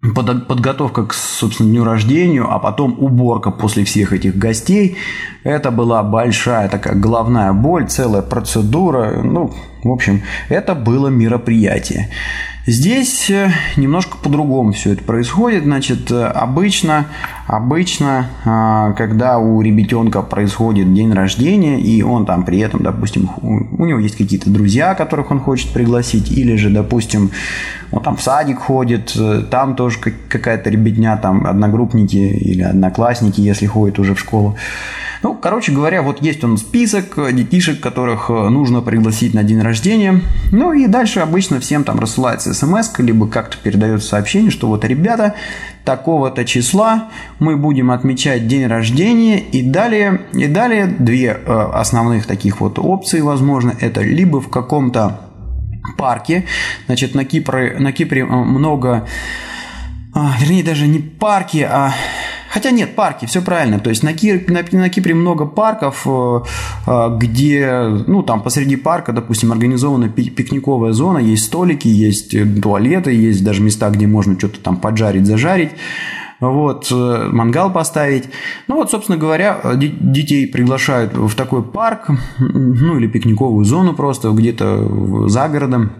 подготовка 0.00 1.04
к, 1.04 1.12
собственно, 1.12 1.68
дню 1.68 1.84
рождения, 1.84 2.42
а 2.42 2.58
потом 2.58 2.96
уборка 2.98 3.50
после 3.50 3.84
всех 3.84 4.12
этих 4.12 4.36
гостей. 4.36 4.96
Это 5.44 5.70
была 5.70 6.02
большая 6.02 6.68
такая 6.68 6.94
головная 6.94 7.52
боль, 7.52 7.86
целая 7.86 8.22
процедура. 8.22 9.20
Ну, 9.22 9.52
в 9.82 9.90
общем, 9.90 10.22
это 10.48 10.74
было 10.74 11.08
мероприятие. 11.08 12.08
Здесь 12.66 13.30
э, 13.30 13.50
немножко 13.76 14.18
по-другому 14.18 14.72
все 14.72 14.92
это 14.92 15.02
происходит. 15.02 15.64
Значит, 15.64 16.10
э, 16.10 16.24
обычно, 16.24 17.06
обычно, 17.46 18.26
а, 18.44 18.92
когда 18.92 19.38
у 19.38 19.62
ребятенка 19.62 20.20
происходит 20.20 20.92
день 20.92 21.12
рождения, 21.12 21.80
и 21.80 22.02
он 22.02 22.26
там 22.26 22.44
при 22.44 22.58
этом, 22.58 22.82
допустим, 22.82 23.30
у 23.40 23.84
него 23.86 23.98
есть 23.98 24.16
какие-то 24.16 24.50
друзья, 24.50 24.94
которых 24.94 25.30
он 25.30 25.40
хочет 25.40 25.72
пригласить, 25.72 26.30
или 26.30 26.54
же, 26.56 26.68
допустим, 26.68 27.30
он 27.92 28.02
там 28.02 28.16
в 28.16 28.22
садик 28.22 28.58
ходит, 28.58 29.16
э, 29.18 29.42
там 29.50 29.74
тоже 29.74 29.98
какая-то 29.98 30.68
ребятня, 30.68 31.16
там 31.16 31.46
одногруппники 31.46 32.16
или 32.16 32.62
одноклассники, 32.62 33.40
если 33.40 33.66
ходит 33.66 33.98
уже 33.98 34.14
в 34.14 34.20
школу. 34.20 34.56
Ну, 35.22 35.34
короче 35.34 35.72
говоря, 35.72 36.02
вот 36.02 36.22
есть 36.22 36.44
он 36.44 36.56
список 36.56 37.18
детишек, 37.34 37.80
которых 37.80 38.30
нужно 38.30 38.80
пригласить 38.80 39.34
на 39.34 39.42
день 39.42 39.60
рождения. 39.60 39.69
Ну 40.52 40.72
и 40.72 40.86
дальше 40.86 41.20
обычно 41.20 41.60
всем 41.60 41.84
там 41.84 42.00
рассылается 42.00 42.54
смс, 42.54 42.90
либо 42.98 43.28
как-то 43.28 43.56
передается 43.56 44.08
сообщение, 44.08 44.50
что 44.50 44.68
вот, 44.68 44.84
ребята, 44.84 45.34
такого-то 45.84 46.44
числа 46.44 47.08
мы 47.38 47.56
будем 47.56 47.90
отмечать 47.90 48.46
день 48.46 48.66
рождения. 48.66 49.40
И 49.40 49.62
далее, 49.62 50.22
и 50.32 50.46
далее 50.46 50.86
две 50.86 51.28
э, 51.28 51.70
основных 51.72 52.26
таких 52.26 52.60
вот 52.60 52.78
опции 52.78 53.20
возможно. 53.20 53.74
Это 53.80 54.02
либо 54.02 54.40
в 54.40 54.48
каком-то 54.48 55.20
парке, 55.96 56.46
значит, 56.86 57.14
на 57.14 57.24
Кипре, 57.24 57.76
на 57.78 57.92
Кипре 57.92 58.22
э, 58.22 58.24
много, 58.24 59.06
а, 60.14 60.34
вернее, 60.40 60.62
даже 60.62 60.86
не 60.86 60.98
парки, 60.98 61.66
а 61.68 61.92
Хотя 62.50 62.72
нет, 62.72 62.96
парки, 62.96 63.26
все 63.26 63.42
правильно. 63.42 63.78
То 63.78 63.90
есть 63.90 64.02
на, 64.02 64.12
Кир, 64.12 64.42
на, 64.50 64.64
на 64.72 64.88
Кипре 64.88 65.14
много 65.14 65.46
парков, 65.46 66.02
э, 66.04 66.40
э, 66.86 67.16
где, 67.16 67.86
ну, 68.08 68.24
там 68.24 68.42
посреди 68.42 68.74
парка, 68.74 69.12
допустим, 69.12 69.52
организована 69.52 70.08
пикниковая 70.08 70.92
зона, 70.92 71.18
есть 71.18 71.44
столики, 71.44 71.86
есть 71.86 72.34
э, 72.34 72.44
туалеты, 72.44 73.12
есть 73.12 73.44
даже 73.44 73.62
места, 73.62 73.88
где 73.90 74.08
можно 74.08 74.36
что-то 74.36 74.58
там 74.58 74.78
поджарить, 74.78 75.26
зажарить 75.26 75.70
вот, 76.40 76.90
мангал 76.90 77.70
поставить. 77.70 78.30
Ну 78.66 78.76
вот, 78.76 78.90
собственно 78.90 79.18
говоря, 79.18 79.60
детей 79.74 80.46
приглашают 80.46 81.12
в 81.14 81.34
такой 81.34 81.62
парк, 81.62 82.10
ну 82.38 82.96
или 82.96 83.06
пикниковую 83.08 83.64
зону 83.66 83.92
просто 83.92 84.30
где-то 84.30 85.28
за 85.28 85.48
городом. 85.48 85.92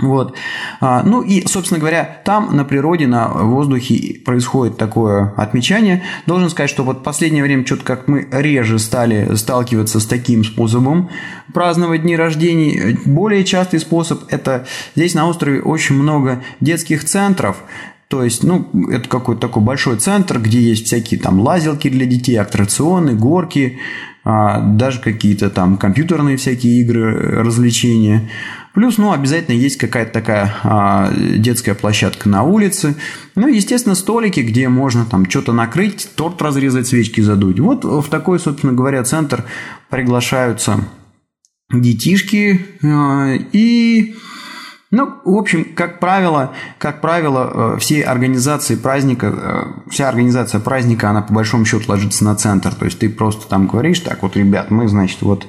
Вот. 0.00 0.34
А, 0.80 1.02
ну 1.02 1.22
и, 1.22 1.46
собственно 1.46 1.80
говоря, 1.80 2.20
там 2.24 2.56
на 2.56 2.64
природе, 2.64 3.06
на 3.06 3.28
воздухе 3.28 4.20
происходит 4.24 4.76
такое 4.76 5.32
отмечание. 5.36 6.02
Должен 6.26 6.50
сказать, 6.50 6.70
что 6.70 6.84
вот 6.84 6.98
в 6.98 7.02
последнее 7.02 7.42
время 7.42 7.66
что-то 7.66 7.84
как 7.84 8.08
мы 8.08 8.28
реже 8.30 8.78
стали 8.78 9.34
сталкиваться 9.34 10.00
с 10.00 10.06
таким 10.06 10.44
способом 10.44 11.10
праздновать 11.52 12.02
дни 12.02 12.16
рождения. 12.16 12.98
Более 13.04 13.44
частый 13.44 13.80
способ– 13.80 14.22
это 14.28 14.66
здесь 14.94 15.14
на 15.14 15.28
острове 15.28 15.60
очень 15.60 15.96
много 15.96 16.42
детских 16.60 17.04
центров, 17.04 17.56
то 18.10 18.24
есть, 18.24 18.42
ну, 18.42 18.68
это 18.90 19.08
какой-то 19.08 19.40
такой 19.40 19.62
большой 19.62 19.96
центр, 19.96 20.40
где 20.40 20.60
есть 20.60 20.86
всякие 20.86 21.20
там 21.20 21.38
лазилки 21.38 21.88
для 21.88 22.06
детей, 22.06 22.34
аттракционы, 22.40 23.14
горки, 23.14 23.78
а, 24.24 24.60
даже 24.60 25.00
какие-то 25.00 25.48
там 25.48 25.76
компьютерные 25.76 26.36
всякие 26.36 26.80
игры, 26.80 27.40
развлечения. 27.40 28.28
Плюс, 28.72 28.98
ну, 28.98 29.12
обязательно 29.12 29.56
есть 29.56 29.78
какая-то 29.78 30.12
такая 30.12 30.54
а, 30.62 31.12
детская 31.12 31.74
площадка 31.74 32.28
на 32.28 32.44
улице. 32.44 32.94
Ну, 33.34 33.48
естественно, 33.48 33.96
столики, 33.96 34.40
где 34.40 34.68
можно 34.68 35.04
там 35.04 35.28
что-то 35.28 35.52
накрыть, 35.52 36.08
торт 36.14 36.40
разрезать, 36.40 36.86
свечки 36.86 37.20
задуть. 37.20 37.58
Вот 37.58 37.84
в 37.84 38.08
такой, 38.08 38.38
собственно 38.38 38.72
говоря, 38.72 39.02
центр 39.02 39.44
приглашаются 39.88 40.84
детишки 41.72 42.64
а, 42.82 43.34
и 43.52 44.14
ну, 44.92 45.20
в 45.24 45.36
общем, 45.36 45.64
как 45.76 46.00
правило, 46.00 46.52
как 46.78 47.00
правило, 47.00 47.74
э, 47.74 47.78
все 47.78 48.02
организации 48.02 48.74
праздника, 48.74 49.32
э, 49.32 49.88
вся 49.88 50.08
организация 50.08 50.58
праздника, 50.58 51.10
она 51.10 51.22
по 51.22 51.32
большому 51.32 51.64
счету 51.64 51.84
ложится 51.86 52.24
на 52.24 52.34
центр. 52.34 52.74
То 52.74 52.86
есть 52.86 52.98
ты 52.98 53.08
просто 53.08 53.48
там 53.48 53.68
говоришь, 53.68 54.00
так 54.00 54.20
вот, 54.22 54.36
ребят, 54.36 54.72
мы, 54.72 54.88
значит, 54.88 55.22
вот 55.22 55.46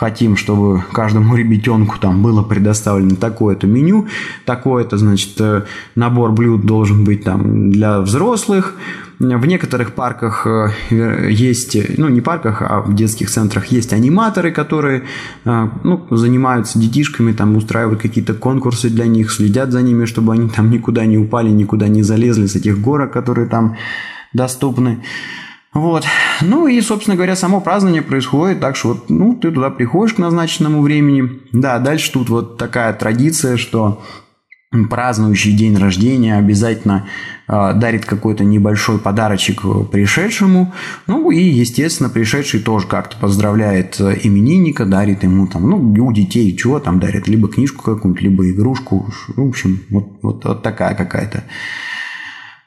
хотим, 0.00 0.38
чтобы 0.38 0.82
каждому 0.92 1.36
ребятенку 1.36 1.98
там 2.00 2.22
было 2.22 2.42
предоставлено 2.42 3.16
такое-то 3.16 3.66
меню, 3.66 4.06
такое-то, 4.46 4.96
значит, 4.96 5.38
э, 5.38 5.64
набор 5.94 6.32
блюд 6.32 6.64
должен 6.64 7.04
быть 7.04 7.24
там 7.24 7.70
для 7.70 8.00
взрослых, 8.00 8.76
в 9.18 9.44
некоторых 9.44 9.92
парках 9.92 10.46
э, 10.46 11.30
есть, 11.30 11.76
ну 11.98 12.08
не 12.08 12.22
парках, 12.22 12.62
а 12.62 12.80
в 12.80 12.94
детских 12.94 13.28
центрах 13.28 13.66
есть 13.66 13.92
аниматоры, 13.92 14.52
которые 14.52 15.02
э, 15.44 15.68
ну, 15.84 16.06
занимаются 16.10 16.78
детишками, 16.78 17.32
там 17.32 17.54
устраивают 17.54 18.00
какие-то 18.00 18.32
конкурсы 18.32 18.88
для 18.88 19.06
них, 19.06 19.30
следят 19.30 19.70
за 19.70 19.82
ними, 19.82 20.06
чтобы 20.06 20.32
они 20.32 20.48
там 20.48 20.70
никуда 20.70 21.04
не 21.04 21.18
упали, 21.18 21.50
никуда 21.50 21.88
не 21.88 22.02
залезли 22.02 22.46
с 22.46 22.56
этих 22.56 22.80
горок, 22.80 23.12
которые 23.12 23.48
там 23.48 23.76
доступны. 24.32 25.02
Вот. 25.72 26.04
Ну 26.40 26.66
и, 26.66 26.80
собственно 26.80 27.16
говоря, 27.16 27.36
само 27.36 27.60
празднование 27.60 28.02
происходит 28.02 28.60
так, 28.60 28.74
что 28.74 28.88
вот, 28.88 29.08
ну, 29.08 29.34
ты 29.36 29.52
туда 29.52 29.70
приходишь 29.70 30.14
к 30.14 30.18
назначенному 30.18 30.82
времени. 30.82 31.40
Да, 31.52 31.78
дальше 31.78 32.12
тут 32.12 32.28
вот 32.28 32.58
такая 32.58 32.92
традиция, 32.92 33.56
что 33.56 34.02
празднующий 34.88 35.52
день 35.52 35.76
рождения 35.76 36.36
обязательно 36.36 37.08
э, 37.48 37.72
дарит 37.74 38.04
какой-то 38.04 38.44
небольшой 38.44 38.98
подарочек 38.98 39.62
пришедшему. 39.90 40.72
Ну 41.08 41.30
и, 41.30 41.40
естественно, 41.40 42.08
пришедший 42.08 42.60
тоже 42.60 42.86
как-то 42.86 43.16
поздравляет 43.16 44.00
именинника, 44.00 44.84
дарит 44.84 45.22
ему 45.22 45.46
там, 45.48 45.68
ну, 45.68 45.76
у 45.76 46.12
детей 46.12 46.56
чего 46.56 46.78
там 46.80 47.00
дарят, 47.00 47.26
либо 47.26 47.48
книжку 47.48 47.82
какую-нибудь, 47.82 48.22
либо 48.22 48.50
игрушку. 48.50 49.12
В 49.36 49.48
общем, 49.48 49.80
вот, 49.90 50.18
вот, 50.22 50.44
вот 50.44 50.62
такая 50.62 50.94
какая-то. 50.94 51.44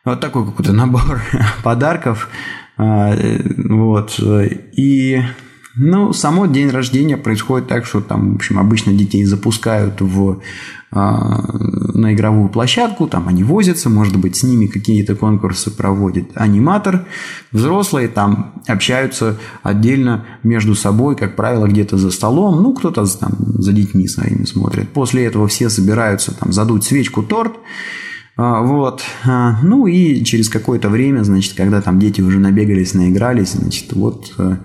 Вот 0.03 0.19
такой 0.19 0.45
какой-то 0.45 0.73
набор 0.73 1.21
подарков. 1.63 2.29
А, 2.77 3.15
вот. 3.57 4.19
И 4.73 5.21
ну, 5.75 6.13
само 6.13 6.45
день 6.45 6.69
рождения 6.69 7.17
происходит 7.17 7.67
так, 7.67 7.85
что 7.85 8.01
там, 8.01 8.33
в 8.33 8.35
общем, 8.35 8.59
обычно 8.59 8.93
детей 8.93 9.25
запускают 9.25 10.01
в 10.01 10.41
на 10.93 12.13
игровую 12.13 12.49
площадку, 12.49 13.07
там 13.07 13.27
они 13.27 13.43
возятся, 13.43 13.89
может 13.89 14.15
быть, 14.17 14.35
с 14.35 14.43
ними 14.43 14.67
какие-то 14.67 15.15
конкурсы 15.15 15.71
проводит 15.71 16.29
аниматор. 16.35 17.07
Взрослые 17.51 18.07
там 18.09 18.61
общаются 18.67 19.39
отдельно 19.63 20.23
между 20.43 20.75
собой, 20.75 21.15
как 21.15 21.35
правило, 21.35 21.65
где-то 21.65 21.97
за 21.97 22.11
столом, 22.11 22.61
ну, 22.61 22.75
кто-то 22.75 23.07
там 23.17 23.31
за 23.39 23.73
детьми 23.73 24.07
своими 24.07 24.45
смотрит. 24.45 24.89
После 24.89 25.25
этого 25.25 25.47
все 25.47 25.69
собираются 25.69 26.31
там 26.37 26.51
задуть 26.51 26.83
свечку, 26.83 27.23
торт, 27.23 27.53
а, 27.53 27.59
вот. 28.35 29.03
А, 29.25 29.59
ну 29.61 29.85
и 29.85 30.23
через 30.23 30.49
какое-то 30.49 30.89
время, 30.89 31.23
значит, 31.23 31.53
когда 31.55 31.81
там 31.81 31.99
дети 31.99 32.21
уже 32.21 32.39
набегались, 32.39 32.93
наигрались, 32.93 33.51
значит, 33.51 33.93
вот 33.93 34.33
э, 34.39 34.57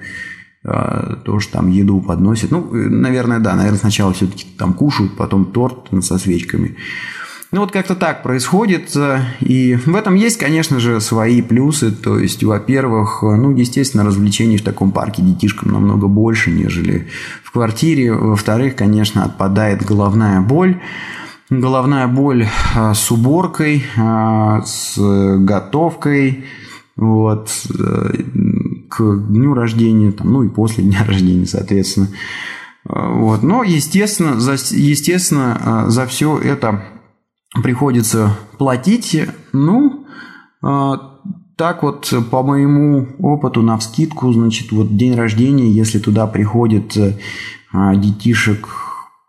а, 0.65 1.17
тоже 1.25 1.49
там 1.49 1.71
еду 1.71 2.01
подносят. 2.01 2.51
Ну, 2.51 2.67
наверное, 2.73 3.41
да, 3.41 3.55
наверное, 3.55 3.79
сначала 3.79 4.13
все-таки 4.15 4.47
там 4.57 4.73
кушают, 4.73 5.17
потом 5.17 5.53
торт 5.53 5.91
со 6.01 6.19
свечками. 6.19 6.77
Ну, 7.51 7.61
вот 7.61 7.71
как-то 7.71 7.95
так 7.95 8.23
происходит. 8.23 8.95
И 9.41 9.75
в 9.87 9.95
этом 9.95 10.15
есть, 10.15 10.39
конечно 10.39 10.81
же, 10.81 11.01
свои 11.01 11.41
плюсы. 11.41 11.91
То 11.93 12.19
есть, 12.19 12.45
во-первых, 12.45 13.23
ну, 13.23 13.57
естественно, 13.57 14.05
развлечений 14.05 14.59
в 14.59 14.63
таком 14.63 14.93
парке 14.93 15.23
детишкам 15.23 15.73
намного 15.73 16.09
больше, 16.09 16.51
нежели 16.51 17.09
в 17.43 17.53
квартире. 17.53 18.13
Во-вторых, 18.13 18.77
конечно, 18.77 19.25
отпадает 19.25 19.83
головная 19.83 20.43
боль 20.43 20.79
головная 21.50 22.09
боль 22.09 22.47
с 22.75 23.11
уборкой, 23.11 23.85
с 23.97 24.97
готовкой, 25.38 26.45
вот, 26.99 27.49
э, 27.78 28.11
к 28.88 29.28
дню 29.28 29.55
рождения, 29.55 30.11
там, 30.11 30.33
ну 30.33 30.43
и 30.43 30.49
после 30.49 30.83
дня 30.83 31.05
рождения, 31.07 31.47
соответственно. 31.47 32.09
Вот. 32.85 33.43
Но, 33.45 33.62
естественно, 33.62 34.40
за, 34.40 34.52
естественно, 34.75 35.85
э, 35.87 35.90
за 35.90 36.07
все 36.07 36.38
это 36.38 36.83
приходится 37.62 38.37
платить. 38.59 39.17
Ну, 39.52 40.07
э, 40.61 40.93
так 41.57 41.85
вот, 41.85 42.12
по 42.33 42.43
моему 42.43 43.07
опыту, 43.21 43.62
на 43.62 43.78
вскидку, 43.78 44.33
значит, 44.33 44.73
вот 44.73 44.97
день 44.97 45.14
рождения, 45.14 45.71
если 45.71 46.00
туда 46.00 46.26
приходит 46.26 46.97
детишек 47.73 48.69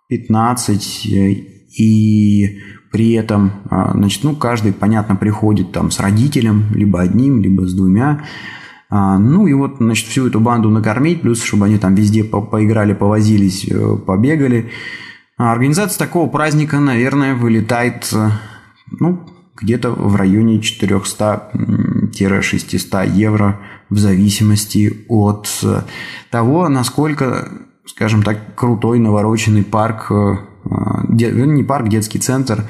15 0.08 1.59
и 1.78 2.60
при 2.92 3.14
этом, 3.14 3.54
а, 3.70 3.92
значит, 3.94 4.24
ну, 4.24 4.36
каждый, 4.36 4.74
понятно, 4.74 5.16
приходит 5.16 5.72
там 5.72 5.92
с 5.92 6.00
родителем, 6.00 6.66
либо 6.74 7.02
одним, 7.02 7.40
либо 7.42 7.68
с 7.68 7.74
двумя. 7.74 8.24
А, 8.90 9.20
ну 9.20 9.46
и 9.46 9.54
вот, 9.54 9.76
значит, 9.78 10.08
всю 10.08 10.26
эту 10.28 10.40
банду 10.40 10.70
накормить, 10.70 11.22
плюс, 11.22 11.44
чтобы 11.44 11.66
они 11.66 11.78
там 11.78 11.94
везде 11.94 12.24
по 12.24 12.42
поиграли, 12.42 12.94
повозились, 12.94 13.68
э, 13.70 13.98
побегали. 13.98 14.72
А 15.38 15.52
организация 15.52 16.00
такого 16.00 16.28
праздника, 16.28 16.80
наверное, 16.80 17.36
вылетает, 17.36 18.10
э, 18.14 18.32
ну, 19.00 19.20
где-то 19.56 19.92
в 19.92 20.16
районе 20.16 20.60
400-600 20.60 23.14
евро 23.14 23.60
в 23.90 24.00
зависимости 24.00 25.06
от 25.08 25.48
э, 25.62 25.84
того, 26.32 26.68
насколько, 26.68 27.48
скажем 27.86 28.24
так, 28.24 28.56
крутой 28.56 28.98
навороченный 28.98 29.64
парк 29.64 30.12
не 30.70 31.64
парк, 31.64 31.90
детский 31.90 32.20
центр 32.20 32.66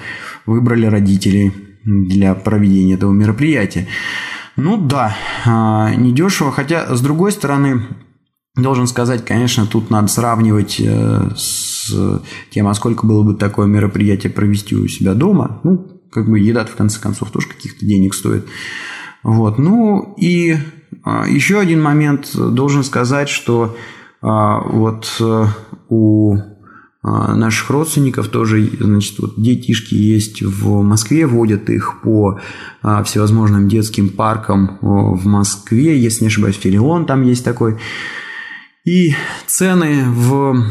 выбрали 0.45 0.85
родители 0.85 1.53
для 1.83 2.33
проведения 2.35 2.95
этого 2.95 3.11
мероприятия. 3.11 3.87
Ну 4.55 4.77
да, 4.77 5.15
а, 5.45 5.93
недешево, 5.95 6.51
хотя 6.51 6.93
с 6.95 7.01
другой 7.01 7.31
стороны, 7.31 7.83
должен 8.55 8.87
сказать, 8.87 9.23
конечно, 9.23 9.65
тут 9.65 9.89
надо 9.89 10.07
сравнивать 10.07 10.79
э, 10.79 11.29
с 11.35 11.93
тем, 12.51 12.67
а 12.67 12.73
сколько 12.73 13.05
было 13.05 13.23
бы 13.23 13.35
такое 13.35 13.67
мероприятие 13.67 14.31
провести 14.31 14.75
у 14.75 14.87
себя 14.87 15.13
дома. 15.13 15.61
Ну, 15.63 16.01
как 16.11 16.29
бы 16.29 16.39
еда 16.39 16.65
в 16.65 16.75
конце 16.75 16.99
концов 16.99 17.31
тоже 17.31 17.47
каких-то 17.47 17.85
денег 17.85 18.13
стоит. 18.13 18.45
Вот. 19.23 19.59
Ну 19.59 20.15
и 20.17 20.57
еще 21.27 21.59
один 21.59 21.81
момент 21.81 22.31
должен 22.35 22.83
сказать, 22.83 23.29
что 23.29 23.77
вот 24.21 25.15
э, 25.21 25.45
у 25.87 26.37
наших 27.01 27.69
родственников 27.69 28.27
тоже, 28.27 28.69
значит, 28.79 29.19
вот 29.19 29.41
детишки 29.41 29.95
есть 29.95 30.41
в 30.41 30.81
Москве, 30.81 31.25
водят 31.25 31.69
их 31.69 32.01
по 32.03 32.41
а, 32.81 33.03
всевозможным 33.03 33.69
детским 33.69 34.09
паркам 34.09 34.77
в 34.81 35.25
Москве, 35.25 35.97
если 35.97 36.23
не 36.23 36.27
ошибаюсь, 36.27 36.57
Филион 36.57 37.05
там 37.05 37.21
есть 37.21 37.45
такой. 37.45 37.79
И 38.85 39.13
цены 39.47 40.05
в 40.09 40.65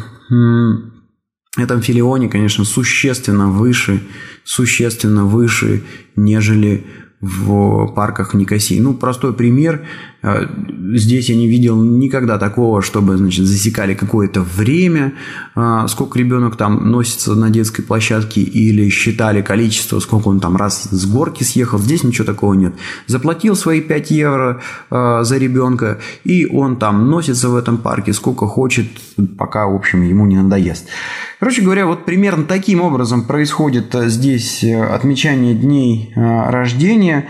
этом 1.57 1.83
филионе, 1.83 2.29
конечно, 2.29 2.64
существенно 2.64 3.48
выше, 3.48 4.03
существенно 4.44 5.24
выше, 5.24 5.83
нежели 6.14 6.87
в 7.20 7.88
парках 7.94 8.33
в 8.33 8.37
Никосии. 8.37 8.78
Ну, 8.78 8.94
простой 8.94 9.33
пример. 9.33 9.85
Э, 10.22 10.46
здесь 10.94 11.28
я 11.28 11.37
не 11.37 11.48
видел 11.48 11.83
никогда 11.83 12.38
такого, 12.38 12.81
чтобы, 12.81 13.16
значит, 13.16 13.44
засекали 13.44 13.94
какое-то 13.94 14.40
время, 14.40 15.14
э, 15.57 15.87
сколько 15.88 16.18
ребенок 16.18 16.57
там 16.57 16.90
носится 16.90 17.35
на 17.35 17.50
детской 17.50 17.83
площадке, 17.83 18.40
или 18.40 18.88
считали 18.88 19.42
количество, 19.42 19.98
сколько 19.98 20.28
он 20.28 20.38
там 20.38 20.57
раз 20.57 20.85
с 20.90 21.07
горки 21.07 21.42
съехал. 21.42 21.78
Здесь 21.78 22.04
ничего 22.04 22.24
такого 22.24 22.54
нет. 22.54 22.74
Заплатил 23.07 23.57
свои 23.57 23.81
5 23.81 24.11
евро 24.12 24.61
э, 24.90 25.18
за 25.22 25.38
ребенка, 25.38 25.98
и 26.22 26.46
он 26.46 26.76
там 26.76 27.11
носится 27.11 27.48
в 27.48 27.57
этом 27.57 27.78
парке 27.78 28.12
сколько 28.12 28.46
хочет, 28.46 28.87
пока, 29.37 29.66
в 29.66 29.74
общем, 29.74 30.02
ему 30.02 30.26
не 30.26 30.37
надоест. 30.37 30.87
Короче 31.40 31.62
говоря, 31.62 31.87
вот 31.87 32.04
примерно 32.04 32.44
таким 32.44 32.81
образом 32.81 33.22
происходит 33.22 33.94
здесь 33.94 34.64
отмечание 34.64 35.54
дней 35.54 36.12
э, 36.16 36.50
рождения. 37.09 37.29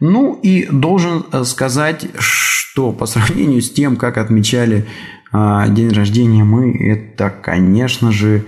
Ну 0.00 0.38
и 0.42 0.66
должен 0.66 1.24
сказать, 1.44 2.08
что 2.18 2.92
по 2.92 3.06
сравнению 3.06 3.62
с 3.62 3.70
тем, 3.70 3.96
как 3.96 4.16
отмечали 4.16 4.86
день 5.32 5.92
рождения 5.92 6.44
мы, 6.44 6.72
это, 6.72 7.30
конечно 7.30 8.12
же, 8.12 8.44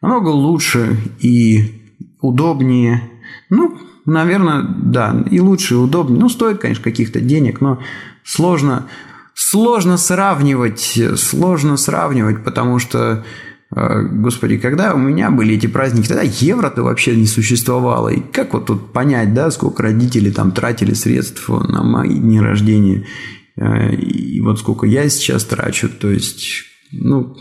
намного 0.00 0.28
лучше 0.28 0.96
и 1.20 1.82
удобнее. 2.20 3.02
Ну, 3.50 3.78
наверное, 4.06 4.62
да, 4.62 5.24
и 5.30 5.40
лучше, 5.40 5.74
и 5.74 5.76
удобнее. 5.76 6.18
Ну, 6.18 6.28
стоит, 6.28 6.58
конечно, 6.58 6.82
каких-то 6.82 7.20
денег, 7.20 7.60
но 7.60 7.78
сложно, 8.24 8.86
сложно 9.34 9.98
сравнивать, 9.98 10.98
сложно 11.16 11.76
сравнивать, 11.76 12.42
потому 12.42 12.78
что 12.78 12.98
а, 12.98 13.24
господи, 13.76 14.56
когда 14.56 14.94
у 14.94 14.98
меня 14.98 15.30
были 15.30 15.54
эти 15.54 15.66
праздники, 15.66 16.08
тогда 16.08 16.22
евро-то 16.22 16.82
вообще 16.82 17.14
не 17.14 17.26
существовало. 17.26 18.08
И 18.08 18.20
как 18.20 18.54
вот 18.54 18.66
тут 18.66 18.92
понять, 18.92 19.34
да, 19.34 19.50
сколько 19.50 19.82
родители 19.82 20.30
там 20.30 20.52
тратили 20.52 20.94
средств 20.94 21.48
на 21.48 21.82
мои 21.82 22.14
дни 22.18 22.40
рождения, 22.40 23.04
а, 23.60 23.88
и 23.88 24.40
вот 24.40 24.58
сколько 24.58 24.86
я 24.86 25.08
сейчас 25.10 25.44
трачу, 25.44 25.90
то 25.90 26.08
есть, 26.10 26.64
ну, 26.90 27.36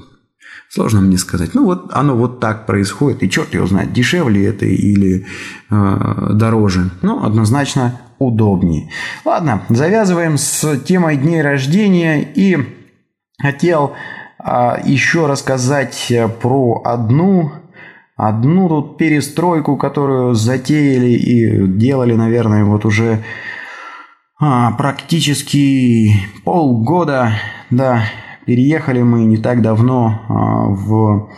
сложно 0.69 0.99
мне 0.99 1.17
сказать. 1.17 1.53
Ну, 1.53 1.63
вот 1.63 1.89
оно 1.93 2.17
вот 2.17 2.41
так 2.41 2.65
происходит, 2.65 3.23
и 3.23 3.29
черт 3.29 3.53
его 3.53 3.65
знает, 3.65 3.93
дешевле 3.93 4.45
это 4.45 4.65
или 4.65 5.25
э, 5.69 6.29
дороже. 6.33 6.91
Ну, 7.01 7.23
однозначно 7.23 8.01
удобнее. 8.19 8.91
Ладно, 9.23 9.63
завязываем 9.69 10.37
с 10.37 10.79
темой 10.79 11.15
дней 11.15 11.41
рождения 11.41 12.21
и 12.21 12.57
хотел 13.41 13.93
а, 13.93 14.24
еще 14.85 15.25
рассказать 15.25 16.11
э, 16.11 16.27
про 16.27 16.81
одну, 16.85 17.51
одну 18.15 18.69
тут 18.69 18.97
перестройку, 18.97 19.75
которую 19.75 20.35
затеяли 20.35 21.13
и 21.13 21.67
делали, 21.67 22.13
наверное, 22.13 22.63
вот 22.63 22.85
уже 22.85 23.23
а, 24.39 24.71
практически 24.73 26.11
полгода. 26.43 27.31
Да, 27.71 28.03
переехали 28.45 29.01
мы 29.01 29.25
не 29.25 29.37
так 29.37 29.63
давно 29.63 30.21
а, 30.29 30.67
в 30.67 31.31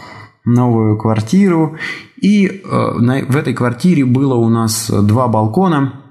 новую 0.43 0.98
квартиру. 0.98 1.78
И 2.22 2.62
а, 2.65 2.93
на, 3.00 3.24
в 3.26 3.38
этой 3.38 3.54
квартире 3.54 4.04
было 4.04 4.36
у 4.36 4.50
нас 4.50 4.91
два 4.91 5.30
балкона. 5.30 6.02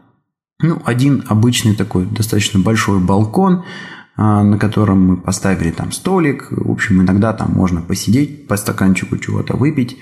Ну, 0.63 0.81
один 0.87 1.25
обычный 1.29 1.75
такой 1.77 2.07
достаточно 2.07 2.59
большой 2.59 3.01
балкон– 3.01 3.65
а, 3.75 3.96
на 4.17 4.59
котором 4.59 5.07
мы 5.07 5.17
поставили 5.17 5.71
там 5.71 5.93
столик. 5.93 6.49
В 6.51 6.71
общем, 6.71 7.03
иногда 7.03 7.33
там 7.33 7.53
можно 7.53 7.83
посидеть, 7.83 8.49
по 8.49 8.57
стаканчику 8.57 9.19
чего-то 9.19 9.57
выпить. 9.57 9.99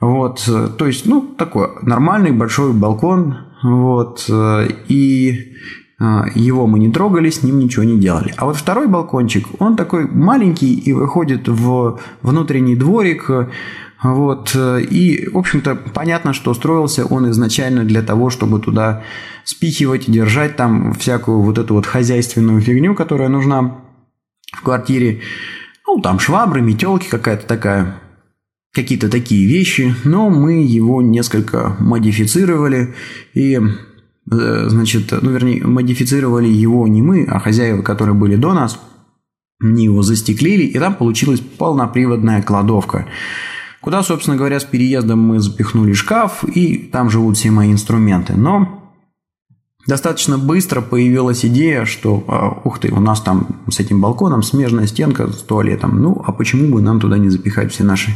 Вот, 0.00 0.44
то 0.46 0.86
есть, 0.86 1.06
ну, 1.06 1.22
такой 1.22 1.68
нормальный 1.82 2.32
большой 2.32 2.72
балкон, 2.72 3.36
вот, 3.62 4.28
и 4.88 5.54
а, 5.98 6.26
его 6.34 6.66
мы 6.66 6.78
не 6.78 6.90
трогали, 6.90 7.30
с 7.30 7.42
ним 7.42 7.58
ничего 7.58 7.84
не 7.84 7.98
делали. 7.98 8.34
А 8.36 8.46
вот 8.46 8.56
второй 8.56 8.88
балкончик, 8.88 9.46
он 9.58 9.76
такой 9.76 10.06
маленький 10.06 10.74
и 10.74 10.92
выходит 10.92 11.48
в 11.48 12.00
внутренний 12.22 12.76
дворик, 12.76 13.30
вот. 14.04 14.52
Э, 14.54 14.82
и, 14.82 15.28
в 15.28 15.38
общем-то, 15.38 15.76
понятно, 15.76 16.34
что 16.34 16.52
строился 16.52 17.06
он 17.06 17.30
изначально 17.30 17.84
для 17.84 18.02
того, 18.02 18.28
чтобы 18.28 18.60
туда 18.60 19.02
спихивать, 19.44 20.10
держать 20.10 20.56
там 20.56 20.92
всякую 20.92 21.40
вот 21.40 21.56
эту 21.56 21.72
вот 21.72 21.86
хозяйственную 21.86 22.60
фигню, 22.60 22.94
которая 22.94 23.30
нужна 23.30 23.78
в 24.52 24.62
квартире. 24.62 25.22
Ну, 25.86 26.02
там 26.02 26.18
швабры, 26.18 26.60
метелки 26.60 27.08
какая-то 27.08 27.46
такая. 27.46 27.98
какие-то 28.74 29.08
такие 29.08 29.46
вещи, 29.46 29.94
но 30.04 30.28
мы 30.28 30.62
его 30.62 31.00
несколько 31.00 31.74
модифицировали 31.78 32.94
и 33.32 33.54
э, 33.56 33.60
значит, 34.68 35.14
ну, 35.22 35.30
вернее, 35.30 35.64
модифицировали 35.64 36.48
его 36.48 36.86
не 36.88 37.00
мы, 37.00 37.24
а 37.24 37.38
хозяева, 37.38 37.80
которые 37.80 38.14
были 38.14 38.36
до 38.36 38.52
нас, 38.52 38.78
они 39.62 39.84
его 39.84 40.02
застеклили, 40.02 40.64
и 40.64 40.78
там 40.78 40.94
получилась 40.94 41.40
полноприводная 41.40 42.42
кладовка, 42.42 43.06
куда, 43.84 44.02
собственно 44.02 44.38
говоря, 44.38 44.58
с 44.58 44.64
переездом 44.64 45.20
мы 45.20 45.40
запихнули 45.40 45.92
шкаф, 45.92 46.42
и 46.42 46.78
там 46.78 47.10
живут 47.10 47.36
все 47.36 47.50
мои 47.50 47.70
инструменты. 47.70 48.32
Но 48.34 48.80
Достаточно 49.86 50.38
быстро 50.38 50.80
появилась 50.80 51.44
идея, 51.44 51.84
что, 51.84 52.24
а, 52.26 52.62
ух 52.64 52.78
ты, 52.78 52.90
у 52.90 53.00
нас 53.00 53.20
там 53.20 53.60
с 53.70 53.80
этим 53.80 54.00
балконом 54.00 54.42
смежная 54.42 54.86
стенка 54.86 55.30
с 55.30 55.42
туалетом. 55.42 56.00
Ну, 56.00 56.22
а 56.26 56.32
почему 56.32 56.74
бы 56.74 56.80
нам 56.80 57.00
туда 57.00 57.18
не 57.18 57.28
запихать 57.28 57.70
все 57.70 57.84
наши 57.84 58.12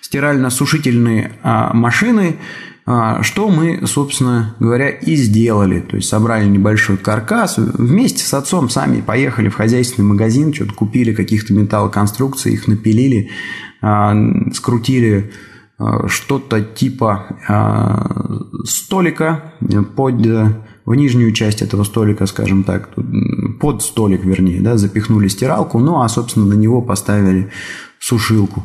стирально-сушительные 0.00 1.34
а, 1.44 1.72
машины, 1.72 2.38
а, 2.86 3.22
что 3.22 3.48
мы, 3.48 3.86
собственно 3.86 4.56
говоря, 4.58 4.88
и 4.88 5.14
сделали. 5.14 5.78
То 5.78 5.94
есть 5.94 6.08
собрали 6.08 6.48
небольшой 6.48 6.96
каркас, 6.96 7.56
вместе 7.58 8.24
с 8.24 8.34
отцом 8.34 8.68
сами 8.68 9.00
поехали 9.00 9.48
в 9.48 9.54
хозяйственный 9.54 10.06
магазин, 10.06 10.52
что-то 10.52 10.72
купили 10.72 11.14
каких-то 11.14 11.52
металлоконструкций, 11.52 12.52
их 12.52 12.66
напилили, 12.66 13.30
скрутили 14.52 15.32
что-то 16.06 16.62
типа 16.62 17.26
столика 18.64 19.52
под 19.94 20.26
в 20.86 20.94
нижнюю 20.94 21.32
часть 21.32 21.62
этого 21.62 21.82
столика, 21.82 22.26
скажем 22.26 22.62
так, 22.62 22.90
под 23.60 23.82
столик, 23.82 24.24
вернее, 24.24 24.60
да, 24.60 24.76
запихнули 24.76 25.28
стиралку, 25.28 25.80
ну 25.80 26.00
а, 26.00 26.08
собственно, 26.08 26.46
на 26.46 26.54
него 26.54 26.80
поставили 26.80 27.50
сушилку. 27.98 28.64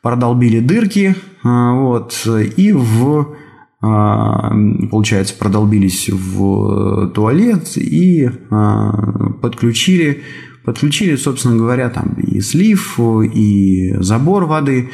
Продолбили 0.00 0.60
дырки, 0.60 1.16
а, 1.42 1.74
вот, 1.74 2.26
и 2.56 2.72
в 2.72 3.36
а, 3.82 4.52
получается, 4.90 5.34
продолбились 5.38 6.08
в 6.08 7.08
туалет 7.08 7.76
и 7.76 8.30
а, 8.50 9.30
подключили, 9.42 10.22
подключили, 10.66 11.16
собственно 11.16 11.56
говоря, 11.56 11.88
там 11.88 12.14
и 12.14 12.40
слив, 12.40 12.98
и 13.00 13.94
забор 14.00 14.44
воды. 14.44 14.90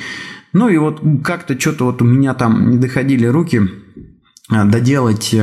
Ну 0.52 0.68
и 0.68 0.76
вот 0.76 1.02
как-то 1.24 1.58
что-то 1.58 1.86
вот 1.86 2.02
у 2.02 2.04
меня 2.04 2.34
там 2.34 2.70
не 2.70 2.78
доходили 2.78 3.26
руки 3.26 3.62
доделать 4.48 5.34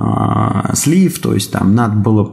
а, 0.00 0.74
слив, 0.76 1.18
то 1.18 1.34
есть 1.34 1.50
там 1.50 1.74
надо 1.74 1.96
было, 1.96 2.32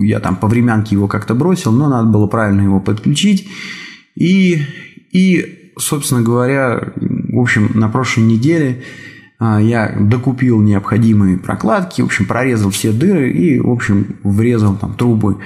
я 0.00 0.20
там 0.20 0.36
по 0.36 0.46
временке 0.46 0.94
его 0.94 1.08
как-то 1.08 1.34
бросил, 1.34 1.72
но 1.72 1.88
надо 1.88 2.08
было 2.08 2.28
правильно 2.28 2.62
его 2.62 2.78
подключить. 2.78 3.48
И, 4.14 4.62
и 5.10 5.72
собственно 5.76 6.22
говоря, 6.22 6.92
в 6.94 7.38
общем, 7.40 7.72
на 7.74 7.88
прошлой 7.88 8.22
неделе 8.22 8.84
а, 9.40 9.60
я 9.60 9.96
докупил 9.98 10.60
необходимые 10.60 11.36
прокладки, 11.36 12.00
в 12.00 12.04
общем, 12.04 12.26
прорезал 12.26 12.70
все 12.70 12.92
дыры 12.92 13.32
и, 13.32 13.58
в 13.58 13.70
общем, 13.70 14.16
врезал 14.22 14.76
там 14.76 14.94
трубы, 14.94 15.38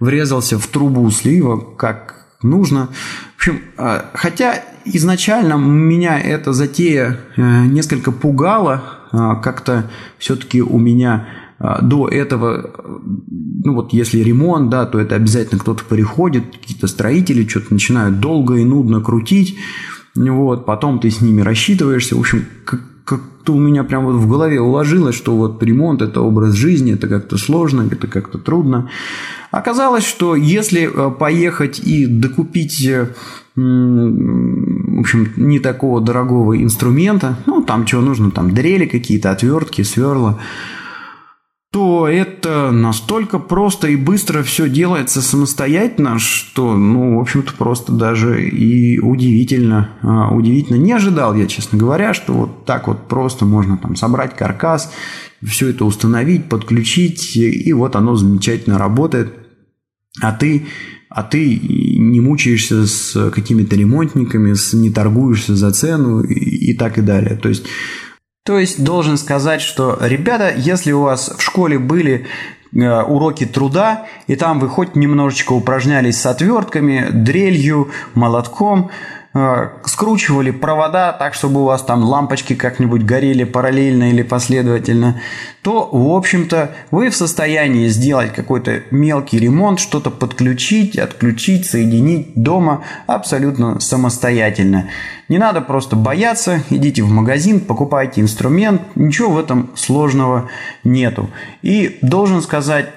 врезался 0.00 0.58
в 0.58 0.66
трубу 0.66 1.10
слива, 1.10 1.58
как 1.76 2.26
нужно. 2.42 2.88
В 3.34 3.36
общем, 3.36 3.60
а, 3.76 4.10
хотя 4.14 4.62
изначально 4.84 5.54
меня 5.54 6.18
эта 6.18 6.52
затея 6.52 7.18
э, 7.36 7.64
несколько 7.66 8.12
пугала, 8.12 8.82
а, 9.12 9.36
как-то 9.36 9.90
все-таки 10.18 10.62
у 10.62 10.78
меня 10.78 11.28
а, 11.58 11.80
до 11.82 12.08
этого, 12.08 12.70
ну 13.64 13.74
вот 13.74 13.92
если 13.92 14.20
ремонт, 14.20 14.70
да, 14.70 14.86
то 14.86 14.98
это 14.98 15.14
обязательно 15.14 15.60
кто-то 15.60 15.84
приходит, 15.84 16.44
какие-то 16.56 16.86
строители 16.86 17.46
что-то 17.46 17.72
начинают 17.72 18.20
долго 18.20 18.56
и 18.56 18.64
нудно 18.64 19.00
крутить, 19.00 19.56
вот, 20.14 20.66
потом 20.66 20.98
ты 20.98 21.10
с 21.10 21.20
ними 21.20 21.42
рассчитываешься, 21.42 22.16
в 22.16 22.20
общем, 22.20 22.46
как-то 23.06 23.54
у 23.54 23.58
меня 23.58 23.84
прям 23.84 24.04
вот 24.04 24.16
в 24.16 24.28
голове 24.28 24.60
уложилось, 24.60 25.14
что 25.14 25.36
вот 25.36 25.62
ремонт– 25.62 26.02
это 26.02 26.20
образ 26.20 26.54
жизни, 26.54 26.94
это 26.94 27.06
как-то 27.06 27.38
сложно, 27.38 27.88
это 27.90 28.08
как-то 28.08 28.38
трудно. 28.38 28.90
Оказалось, 29.52 30.04
что 30.04 30.34
если 30.34 30.90
э, 30.92 31.10
поехать 31.12 31.78
и 31.78 32.06
докупить 32.06 32.84
э, 32.84 33.14
в 33.56 35.00
общем, 35.00 35.32
не 35.36 35.60
такого 35.60 36.00
дорогого 36.00 36.62
инструмента, 36.62 37.38
ну, 37.46 37.62
там 37.62 37.86
чего 37.86 38.02
нужно, 38.02 38.30
там 38.30 38.50
дрели 38.50 38.84
какие-то, 38.84 39.30
отвертки, 39.30 39.82
сверла, 39.82 40.38
то 41.76 42.08
это 42.08 42.70
настолько 42.70 43.38
просто 43.38 43.88
и 43.88 43.96
быстро 43.96 44.42
все 44.42 44.66
делается 44.66 45.20
самостоятельно, 45.20 46.18
что, 46.18 46.74
ну, 46.74 47.18
в 47.18 47.20
общем-то, 47.20 47.52
просто 47.52 47.92
даже 47.92 48.48
и 48.48 48.98
удивительно, 48.98 49.90
а, 50.00 50.34
удивительно. 50.34 50.78
Не 50.78 50.94
ожидал 50.94 51.34
я, 51.34 51.46
честно 51.46 51.76
говоря, 51.76 52.14
что 52.14 52.32
вот 52.32 52.64
так 52.64 52.88
вот 52.88 53.08
просто 53.08 53.44
можно 53.44 53.76
там 53.76 53.94
собрать 53.94 54.34
каркас, 54.34 54.90
все 55.42 55.68
это 55.68 55.84
установить, 55.84 56.48
подключить, 56.48 57.36
и 57.36 57.70
вот 57.74 57.94
оно 57.94 58.16
замечательно 58.16 58.78
работает. 58.78 59.34
А 60.22 60.32
ты 60.32 60.64
а 61.10 61.22
ты 61.24 61.58
не 61.58 62.20
мучаешься 62.20 62.86
с 62.86 63.30
какими-то 63.30 63.76
ремонтниками, 63.76 64.54
с, 64.54 64.72
не 64.72 64.88
торгуешься 64.88 65.54
за 65.54 65.72
цену 65.72 66.22
и, 66.22 66.70
и 66.70 66.74
так 66.74 66.96
и 66.96 67.02
далее. 67.02 67.36
То 67.36 67.50
есть, 67.50 67.64
то 68.46 68.60
есть 68.60 68.84
должен 68.84 69.16
сказать, 69.18 69.60
что, 69.60 69.98
ребята, 70.00 70.54
если 70.56 70.92
у 70.92 71.02
вас 71.02 71.34
в 71.36 71.42
школе 71.42 71.80
были 71.80 72.26
э, 72.72 73.02
уроки 73.02 73.44
труда, 73.44 74.06
и 74.28 74.36
там 74.36 74.60
вы 74.60 74.68
хоть 74.68 74.94
немножечко 74.94 75.52
упражнялись 75.52 76.20
с 76.20 76.26
отвертками, 76.26 77.08
дрелью, 77.10 77.90
молотком, 78.14 78.92
скручивали 79.84 80.50
провода 80.50 81.12
так, 81.12 81.34
чтобы 81.34 81.60
у 81.60 81.64
вас 81.64 81.82
там 81.82 82.02
лампочки 82.02 82.54
как-нибудь 82.54 83.02
горели 83.02 83.44
параллельно 83.44 84.10
или 84.10 84.22
последовательно, 84.22 85.20
то, 85.62 85.88
в 85.90 86.14
общем-то, 86.14 86.70
вы 86.90 87.10
в 87.10 87.16
состоянии 87.16 87.88
сделать 87.88 88.32
какой-то 88.32 88.82
мелкий 88.90 89.38
ремонт, 89.38 89.80
что-то 89.80 90.10
подключить, 90.10 90.96
отключить, 90.96 91.66
соединить 91.66 92.34
дома 92.34 92.84
абсолютно 93.06 93.80
самостоятельно. 93.80 94.88
Не 95.28 95.38
надо 95.38 95.60
просто 95.60 95.96
бояться, 95.96 96.62
идите 96.70 97.02
в 97.02 97.10
магазин, 97.10 97.60
покупайте 97.60 98.20
инструмент, 98.20 98.82
ничего 98.94 99.30
в 99.30 99.38
этом 99.38 99.70
сложного 99.74 100.48
нету. 100.84 101.30
И 101.62 101.98
должен 102.00 102.42
сказать, 102.42 102.90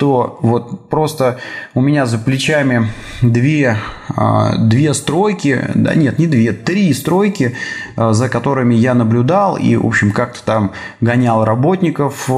вот 0.00 0.90
просто 0.90 1.38
у 1.74 1.80
меня 1.80 2.06
за 2.06 2.18
плечами 2.18 2.88
две, 3.22 3.78
а, 4.14 4.56
две 4.58 4.92
стройки, 4.92 5.70
да 5.74 5.94
нет, 5.94 6.18
не 6.18 6.26
две, 6.26 6.52
три 6.52 6.92
стройки, 6.92 7.56
а, 7.96 8.12
за 8.12 8.28
которыми 8.28 8.74
я 8.74 8.94
наблюдал 8.94 9.56
и, 9.56 9.76
в 9.76 9.86
общем, 9.86 10.12
как-то 10.12 10.44
там 10.44 10.72
гонял 11.00 11.44
работников. 11.44 12.30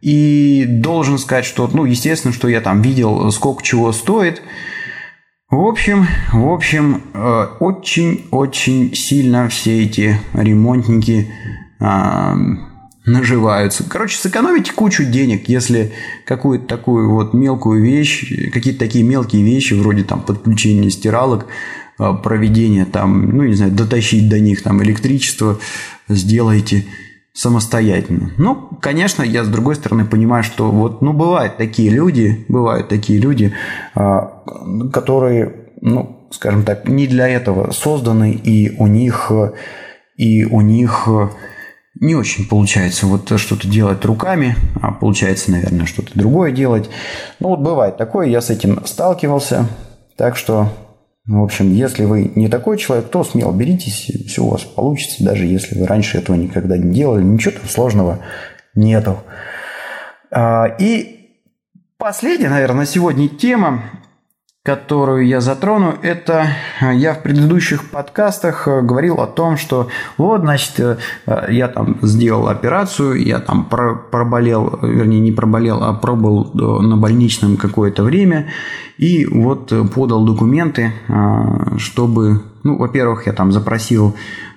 И 0.00 0.64
должен 0.68 1.18
сказать, 1.18 1.44
что, 1.44 1.68
ну, 1.72 1.84
естественно, 1.84 2.32
что 2.32 2.46
я 2.46 2.60
там 2.60 2.82
видел, 2.82 3.32
сколько 3.32 3.62
чего 3.62 3.92
стоит– 3.92 4.42
в 5.50 5.64
общем, 5.66 6.06
в 6.30 6.52
общем, 6.52 7.04
очень-очень 7.14 8.94
сильно 8.94 9.48
все 9.48 9.84
эти 9.84 10.20
ремонтники 10.34 11.32
э, 11.80 12.34
наживаются. 13.08 13.84
Короче, 13.88 14.18
сэкономите 14.18 14.72
кучу 14.72 15.04
денег, 15.04 15.48
если 15.48 15.92
какую-то 16.24 16.66
такую 16.66 17.10
вот 17.10 17.34
мелкую 17.34 17.82
вещь, 17.82 18.50
какие-то 18.52 18.80
такие 18.80 19.04
мелкие 19.04 19.42
вещи, 19.42 19.74
вроде 19.74 20.04
там 20.04 20.20
подключения 20.20 20.90
стиралок, 20.90 21.46
э, 21.98 22.12
проведения 22.22 22.84
там, 22.84 23.36
ну, 23.36 23.44
не 23.44 23.54
знаю, 23.54 23.72
дотащить 23.72 24.28
до 24.28 24.38
них 24.38 24.62
там 24.62 24.82
электричество, 24.82 25.58
сделайте 26.08 26.84
самостоятельно. 27.32 28.32
Ну, 28.36 28.68
конечно, 28.80 29.22
я 29.22 29.44
с 29.44 29.48
другой 29.48 29.76
стороны 29.76 30.04
понимаю, 30.04 30.42
что 30.42 30.70
вот, 30.70 31.02
ну, 31.02 31.12
бывают 31.12 31.56
такие 31.56 31.90
люди, 31.90 32.44
бывают 32.48 32.88
такие 32.88 33.20
люди, 33.20 33.54
а, 33.94 34.42
которые, 34.92 35.70
ну, 35.80 36.28
скажем 36.32 36.64
так, 36.64 36.88
не 36.88 37.06
для 37.06 37.28
этого 37.28 37.70
созданы, 37.70 38.32
и 38.32 38.76
у 38.76 38.88
них, 38.88 39.30
и 40.16 40.44
у 40.44 40.60
них 40.60 41.08
не 42.00 42.14
очень 42.14 42.48
получается 42.48 43.06
вот 43.06 43.30
что-то 43.38 43.68
делать 43.68 44.04
руками, 44.04 44.56
а 44.80 44.92
получается, 44.92 45.50
наверное, 45.50 45.86
что-то 45.86 46.10
другое 46.14 46.52
делать. 46.52 46.88
Ну, 47.40 47.48
вот 47.48 47.60
бывает 47.60 47.96
такое, 47.96 48.28
я 48.28 48.40
с 48.40 48.50
этим 48.50 48.84
сталкивался, 48.86 49.66
так 50.16 50.36
что 50.36 50.72
в 51.28 51.42
общем, 51.42 51.70
если 51.70 52.06
вы 52.06 52.32
не 52.36 52.48
такой 52.48 52.78
человек, 52.78 53.10
то 53.10 53.22
смело 53.22 53.52
беритесь, 53.52 54.10
все 54.26 54.42
у 54.42 54.48
вас 54.48 54.62
получится, 54.62 55.22
даже 55.22 55.44
если 55.44 55.78
вы 55.78 55.86
раньше 55.86 56.16
этого 56.16 56.36
никогда 56.36 56.78
не 56.78 56.90
делали, 56.90 57.22
ничего 57.22 57.52
там 57.52 57.68
сложного 57.68 58.20
нету. 58.74 59.18
А, 60.30 60.74
и 60.78 61.36
последняя, 61.98 62.48
наверное, 62.48 62.80
на 62.80 62.86
сегодня 62.86 63.28
тема, 63.28 63.82
которую 64.68 65.26
я 65.26 65.40
затрону, 65.40 65.94
это 66.02 66.48
э, 66.82 66.94
я 66.94 67.14
в 67.14 67.22
предыдущих 67.22 67.88
подкастах 67.88 68.68
э, 68.68 68.82
говорил 68.82 69.14
о 69.14 69.26
том, 69.26 69.56
что 69.56 69.88
вот, 70.18 70.42
значит, 70.42 70.78
э, 70.78 70.98
я 71.48 71.68
там 71.68 71.96
сделал 72.02 72.48
операцию, 72.48 73.14
я 73.14 73.38
там 73.38 73.64
проболел, 73.64 74.78
вернее, 74.82 75.20
не 75.20 75.32
проболел, 75.32 75.82
а 75.82 75.94
пробыл 75.94 76.50
на 76.52 76.98
больничном 76.98 77.56
какое-то 77.56 78.02
время, 78.02 78.48
и 78.98 79.24
вот 79.24 79.72
подал 79.94 80.26
документы, 80.26 80.92
чтобы, 81.78 82.42
ну, 82.62 82.76
во-первых, 82.76 83.26
я 83.26 83.32
там 83.32 83.52
запросил 83.52 84.14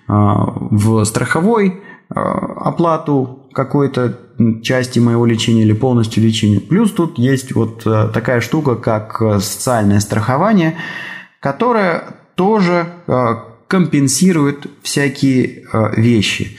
в 0.07 1.05
страховой 1.05 1.83
оплату 2.09 3.47
какой-то 3.53 4.19
части 4.61 4.99
моего 4.99 5.25
лечения 5.25 5.63
или 5.63 5.73
полностью 5.73 6.23
лечения. 6.23 6.59
Плюс 6.59 6.91
тут 6.91 7.17
есть 7.17 7.53
вот 7.53 7.83
э, 7.85 8.09
такая 8.13 8.41
штука, 8.41 8.75
как 8.75 9.21
э, 9.21 9.39
социальное 9.39 9.99
страхование, 9.99 10.77
которое 11.39 12.15
тоже 12.35 12.87
э, 13.07 13.13
компенсирует 13.67 14.67
всякие 14.81 15.65
вещи. 15.95 16.57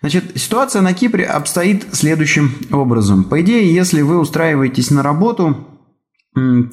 Значит, 0.00 0.32
ситуация 0.36 0.82
на 0.82 0.92
Кипре 0.92 1.24
обстоит 1.24 1.86
следующим 1.92 2.52
образом. 2.72 3.24
По 3.24 3.40
идее, 3.40 3.72
если 3.72 4.02
вы 4.02 4.18
устраиваетесь 4.18 4.90
на 4.90 5.02
работу, 5.02 5.77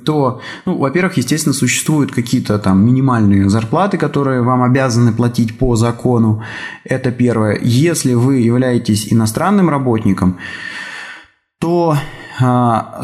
то, 0.06 0.42
ну, 0.66 0.78
во-первых, 0.78 1.18
естественно, 1.18 1.54
существуют 1.54 2.12
какие-то 2.12 2.60
там 2.60 2.86
минимальные 2.86 3.50
зарплаты, 3.50 3.98
которые 3.98 4.42
вам 4.42 4.64
обязаны 4.64 5.14
платить 5.14 5.58
по 5.58 5.76
закону. 5.76 6.44
Это 6.84 7.12
первое. 7.12 7.60
Если 7.62 8.14
вы 8.14 8.38
являетесь 8.38 9.12
иностранным 9.12 9.70
работником, 9.70 10.38
то 11.60 11.96
а, 12.40 13.02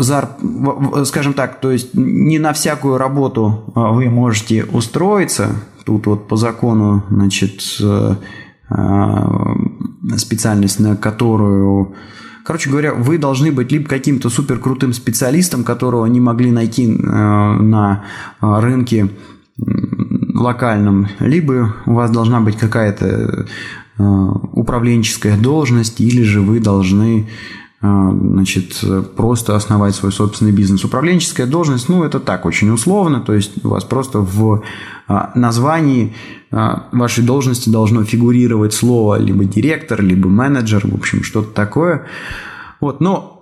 скажем 1.06 1.34
так, 1.34 1.60
то 1.62 1.72
есть 1.72 1.94
не 1.94 2.40
на 2.40 2.54
всякую 2.54 2.98
работу 2.98 3.72
а, 3.76 3.92
вы 3.92 4.10
можете 4.10 4.66
устроиться. 4.66 5.56
Тут 5.86 6.06
вот 6.06 6.28
по 6.28 6.36
закону, 6.36 7.04
значит, 7.10 7.62
э, 7.82 8.16
а, 8.70 9.56
специальность, 10.18 10.80
на 10.80 10.96
которую 10.96 11.96
Короче 12.44 12.70
говоря, 12.70 12.94
вы 12.94 13.18
должны 13.18 13.52
быть 13.52 13.72
либо 13.72 13.88
каким-то 13.88 14.30
супер 14.30 14.60
крутым 14.60 14.94
специалистом, 14.94 15.64
которого 15.64 16.06
не 16.08 16.20
могли 16.20 16.52
найти 16.52 16.86
э, 16.86 16.90
на 16.90 18.04
э, 18.42 18.60
рынке 18.60 19.10
локальном, 20.34 21.08
либо 21.20 21.76
у 21.86 21.94
вас 21.94 22.10
должна 22.10 22.42
быть 22.42 22.58
какая-то 22.58 23.46
э, 23.98 24.04
управленческая 24.04 25.38
должность, 25.38 26.02
или 26.02 26.24
же 26.24 26.42
вы 26.42 26.60
должны 26.60 27.30
значит, 27.82 28.84
просто 29.16 29.56
основать 29.56 29.96
свой 29.96 30.12
собственный 30.12 30.52
бизнес. 30.52 30.86
Управленческая 30.86 31.48
должность, 31.48 31.90
ну, 31.90 32.04
это 32.04 32.20
так, 32.20 32.46
очень 32.46 32.70
условно, 32.70 33.22
то 33.22 33.34
есть 33.34 33.66
у 33.66 33.70
вас 33.70 33.84
просто 33.84 34.20
в 34.20 34.62
названии 35.36 36.14
вашей 36.52 37.24
должности 37.24 37.70
должно 37.70 38.04
фигурировать 38.04 38.74
слово 38.74 39.18
либо 39.18 39.46
директор, 39.46 40.02
либо 40.02 40.30
менеджер, 40.30 40.86
в 40.86 40.94
общем, 40.94 41.24
что-то 41.24 41.52
такое. 41.54 42.06
Вот, 42.80 43.02
но 43.02 43.38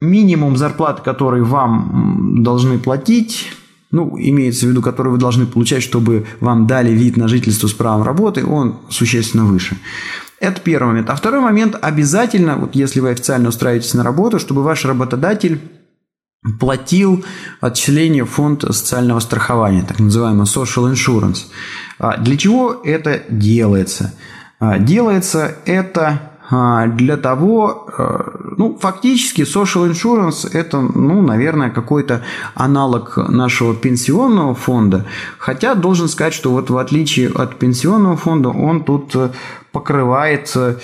минимум 0.00 0.56
зарплаты, 0.56 1.02
который 1.02 1.42
вам 1.42 2.42
должны 2.42 2.78
платить, 2.78 3.52
ну, 3.90 4.16
имеется 4.18 4.66
в 4.66 4.70
виду, 4.70 4.82
который 4.82 5.12
вы 5.12 5.18
должны 5.18 5.46
получать, 5.46 5.82
чтобы 5.82 6.26
вам 6.40 6.66
дали 6.66 6.92
вид 6.92 7.16
на 7.16 7.26
жительство 7.26 7.66
с 7.68 7.72
правом 7.72 8.02
работы, 8.02 8.44
он 8.44 8.76
существенно 8.88 9.44
выше. 9.44 9.76
Это 10.40 10.60
первый 10.62 10.88
момент. 10.88 11.10
А 11.10 11.16
второй 11.16 11.40
момент 11.40 11.76
обязательно, 11.80 12.56
вот 12.56 12.74
если 12.74 13.00
вы 13.00 13.10
официально 13.10 13.50
устраиваетесь 13.50 13.92
на 13.94 14.02
работу, 14.02 14.38
чтобы 14.38 14.62
ваш 14.62 14.86
работодатель 14.86 15.60
платил 16.58 17.24
отчисление 17.60 18.24
в 18.24 18.30
фонд 18.30 18.62
социального 18.62 19.20
страхования, 19.20 19.84
так 19.86 19.98
называемый 19.98 20.46
social 20.46 20.90
insurance. 20.90 21.44
А 21.98 22.16
для 22.16 22.38
чего 22.38 22.80
это 22.82 23.22
делается? 23.28 24.14
А, 24.58 24.78
делается 24.78 25.56
это 25.66 26.29
для 26.50 27.16
того, 27.16 27.86
э, 27.96 28.54
ну, 28.56 28.76
фактически 28.80 29.42
social 29.42 29.88
insurance– 29.90 30.48
это, 30.52 30.80
ну, 30.80 31.22
наверное, 31.22 31.70
какой-то 31.70 32.22
аналог 32.54 33.16
нашего 33.28 33.74
пенсионного 33.74 34.54
фонда, 34.54 35.06
хотя 35.38 35.74
должен 35.74 36.08
сказать, 36.08 36.34
что 36.34 36.50
вот 36.50 36.70
в 36.70 36.76
отличие 36.76 37.28
от 37.28 37.58
пенсионного 37.58 38.16
фонда 38.16 38.48
он 38.48 38.82
тут 38.82 39.14
э, 39.14 39.30
покрывает, 39.70 40.52
э, 40.56 40.76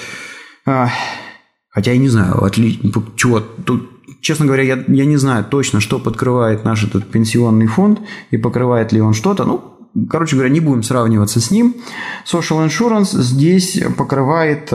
хотя 1.69 1.91
я 1.93 1.99
не 1.99 2.09
знаю, 2.09 2.45
отли... 2.45 2.81
чего 3.17 3.41
тут 3.41 3.91
Честно 4.21 4.47
говоря, 4.47 4.65
я, 4.65 4.85
я 4.89 5.05
не 5.05 5.19
знаю 5.19 5.45
точно, 5.45 5.81
что 5.81 6.01
подкрывает 6.01 6.65
наш 6.65 6.83
этот 6.83 7.09
пенсионный 7.09 7.69
фонд 7.69 8.01
и 8.33 8.37
покрывает 8.37 8.93
ли 8.93 9.01
он 9.01 9.15
что-то. 9.15 9.45
Ну, 9.45 9.76
Короче 10.11 10.37
говоря, 10.37 10.53
не 10.53 10.61
будем 10.61 10.83
сравниваться 10.83 11.41
с 11.41 11.51
ним. 11.51 11.77
Social 12.25 12.67
Insurance 12.67 13.19
здесь 13.19 13.81
покрывает 13.97 14.73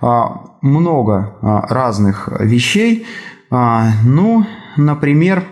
а, 0.00 0.56
много 0.62 1.36
а, 1.40 1.66
разных 1.68 2.28
вещей. 2.40 3.06
А, 3.50 3.90
ну, 4.04 4.44
например, 4.76 5.44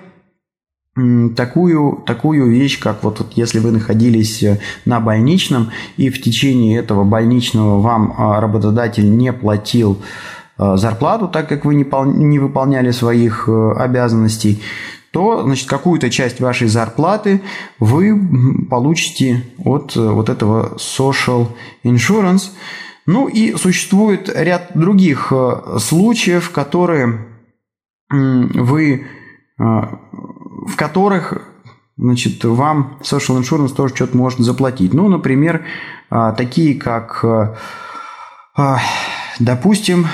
такую, 1.36 2.02
такую 2.04 2.50
вещь, 2.50 2.80
как 2.80 3.02
вот 3.04 3.26
если 3.34 3.60
вы 3.60 3.70
находились 3.70 4.44
на 4.84 5.00
больничном 5.00 5.70
и 5.96 6.10
в 6.10 6.20
течение 6.20 6.78
этого 6.78 7.04
больничного 7.04 7.80
вам 7.80 8.14
работодатель 8.40 9.16
не 9.16 9.32
платил 9.32 10.02
зарплату, 10.58 11.28
так 11.28 11.48
как 11.48 11.64
вы 11.64 11.76
не, 11.76 11.86
не 12.18 12.38
выполняли 12.38 12.90
своих 12.90 13.48
э, 13.48 13.72
обязанностей, 13.72 14.62
то 15.12 15.42
значит, 15.42 15.68
какую-то 15.68 16.10
часть 16.10 16.40
вашей 16.40 16.68
зарплаты 16.68 17.42
вы 17.78 18.18
получите 18.68 19.44
от 19.58 19.94
э, 19.94 20.00
вот 20.00 20.30
этого 20.30 20.76
social 20.78 21.48
insurance. 21.84 22.50
Ну 23.04 23.28
и 23.28 23.54
существует 23.56 24.30
ряд 24.34 24.70
других 24.74 25.30
э, 25.30 25.78
случаев, 25.78 26.50
которые 26.50 27.26
вы, 28.08 28.94
э, 28.94 29.02
в 29.58 30.76
которых 30.76 31.42
значит, 31.98 32.42
вам 32.44 32.98
social 33.02 33.38
insurance 33.38 33.74
тоже 33.74 33.94
что-то 33.94 34.16
может 34.16 34.40
заплатить. 34.40 34.94
Ну, 34.94 35.08
например, 35.08 35.66
такие 36.08 36.74
как, 36.74 37.24
допустим, 39.38 40.06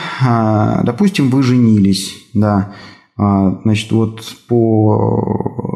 допустим, 0.82 1.30
вы 1.30 1.42
женились, 1.42 2.14
да, 2.34 2.74
значит, 3.18 3.90
вот 3.90 4.22
по 4.48 5.68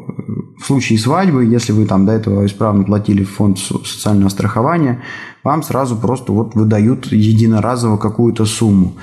в 0.63 0.67
случае 0.67 0.99
свадьбы, 0.99 1.45
если 1.45 1.73
вы 1.73 1.87
там 1.87 2.07
до 2.07 2.13
этого 2.13 2.47
исправно 2.47 2.85
платили 2.85 3.25
в 3.25 3.31
фонд 3.31 3.59
социального 3.59 4.29
страхования, 4.29 5.03
вам 5.43 5.63
сразу 5.63 5.97
просто 5.97 6.33
вот 6.33 6.55
выдают 6.55 7.07
единоразово 7.07 7.97
какую-то 7.97 8.45
сумму. 8.45 8.95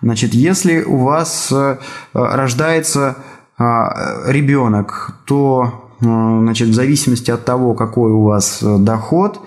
Значит, 0.00 0.32
если 0.32 0.82
у 0.82 0.96
вас 0.96 1.52
э, 1.52 1.76
рождается 2.14 3.16
а, 3.58 4.22
ребенок, 4.26 5.18
то 5.26 5.90
э, 6.00 6.04
значит, 6.04 6.68
в 6.68 6.74
зависимости 6.74 7.30
от 7.30 7.44
того, 7.44 7.74
какой 7.74 8.10
у 8.10 8.22
вас 8.22 8.62
э, 8.62 8.78
доход, 8.78 9.40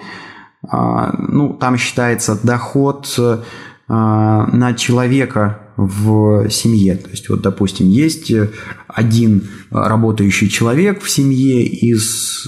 а, 0.69 1.13
ну, 1.17 1.53
там 1.53 1.77
считается 1.77 2.39
доход 2.41 3.19
на 3.87 4.73
человека 4.75 5.64
в 5.77 6.49
семье. 6.49 6.95
То 6.95 7.09
есть, 7.09 7.29
вот, 7.29 7.41
допустим, 7.41 7.89
есть 7.89 8.31
один 8.87 9.43
работающий 9.71 10.49
человек 10.49 11.01
в 11.01 11.09
семье 11.09 11.63
из 11.65 12.47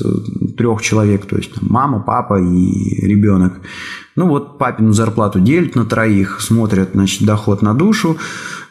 трех 0.58 0.82
человек, 0.82 1.26
то 1.26 1.38
есть 1.38 1.54
там, 1.54 1.66
мама, 1.70 2.00
папа 2.00 2.40
и 2.42 3.06
ребенок. 3.06 3.62
Ну 4.16 4.28
вот 4.28 4.58
папину 4.58 4.94
зарплату 4.94 5.40
делят 5.40 5.76
на 5.76 5.86
троих, 5.86 6.42
смотрят 6.42 6.90
значит, 6.94 7.24
доход 7.24 7.62
на 7.62 7.74
душу 7.76 8.18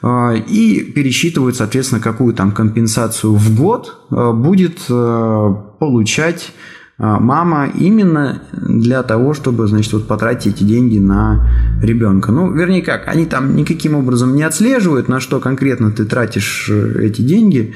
э, 0.03 0.39
и 0.49 0.83
пересчитывают, 0.83 1.57
соответственно, 1.57 2.01
какую 2.01 2.35
там 2.35 2.51
компенсацию 2.51 3.33
в 3.35 3.57
год 3.57 4.01
э, 4.11 4.33
будет 4.33 4.81
э, 4.89 5.55
получать 5.79 6.53
мама 6.99 7.67
именно 7.67 8.43
для 8.53 9.03
того, 9.03 9.35
чтобы, 9.35 9.67
значит, 9.67 9.93
вот 9.93 10.09
потратить 10.09 10.55
эти 10.55 10.65
деньги 10.65 10.99
на 10.99 11.49
ребенка. 11.83 12.33
Ну, 12.33 12.53
вернее 12.53 12.83
как, 12.83 13.09
они 13.09 13.27
там 13.27 13.55
никаким 13.55 13.95
образом 13.95 14.35
не 14.35 14.43
отслеживают, 14.43 15.09
на 15.09 15.21
что 15.21 15.41
конкретно 15.41 15.93
ты 15.93 16.05
тратишь 16.05 16.69
э, 16.71 17.05
эти 17.05 17.23
деньги. 17.23 17.75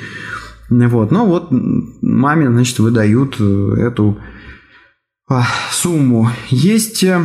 Вот, 0.71 1.11
но 1.11 1.27
вот 1.27 1.49
маме, 1.51 2.49
значит, 2.49 2.79
выдают 2.79 3.37
э, 3.41 3.75
эту 3.79 4.19
а, 5.29 5.45
сумму. 5.71 6.31
Есть 6.49 7.05
э, 7.05 7.21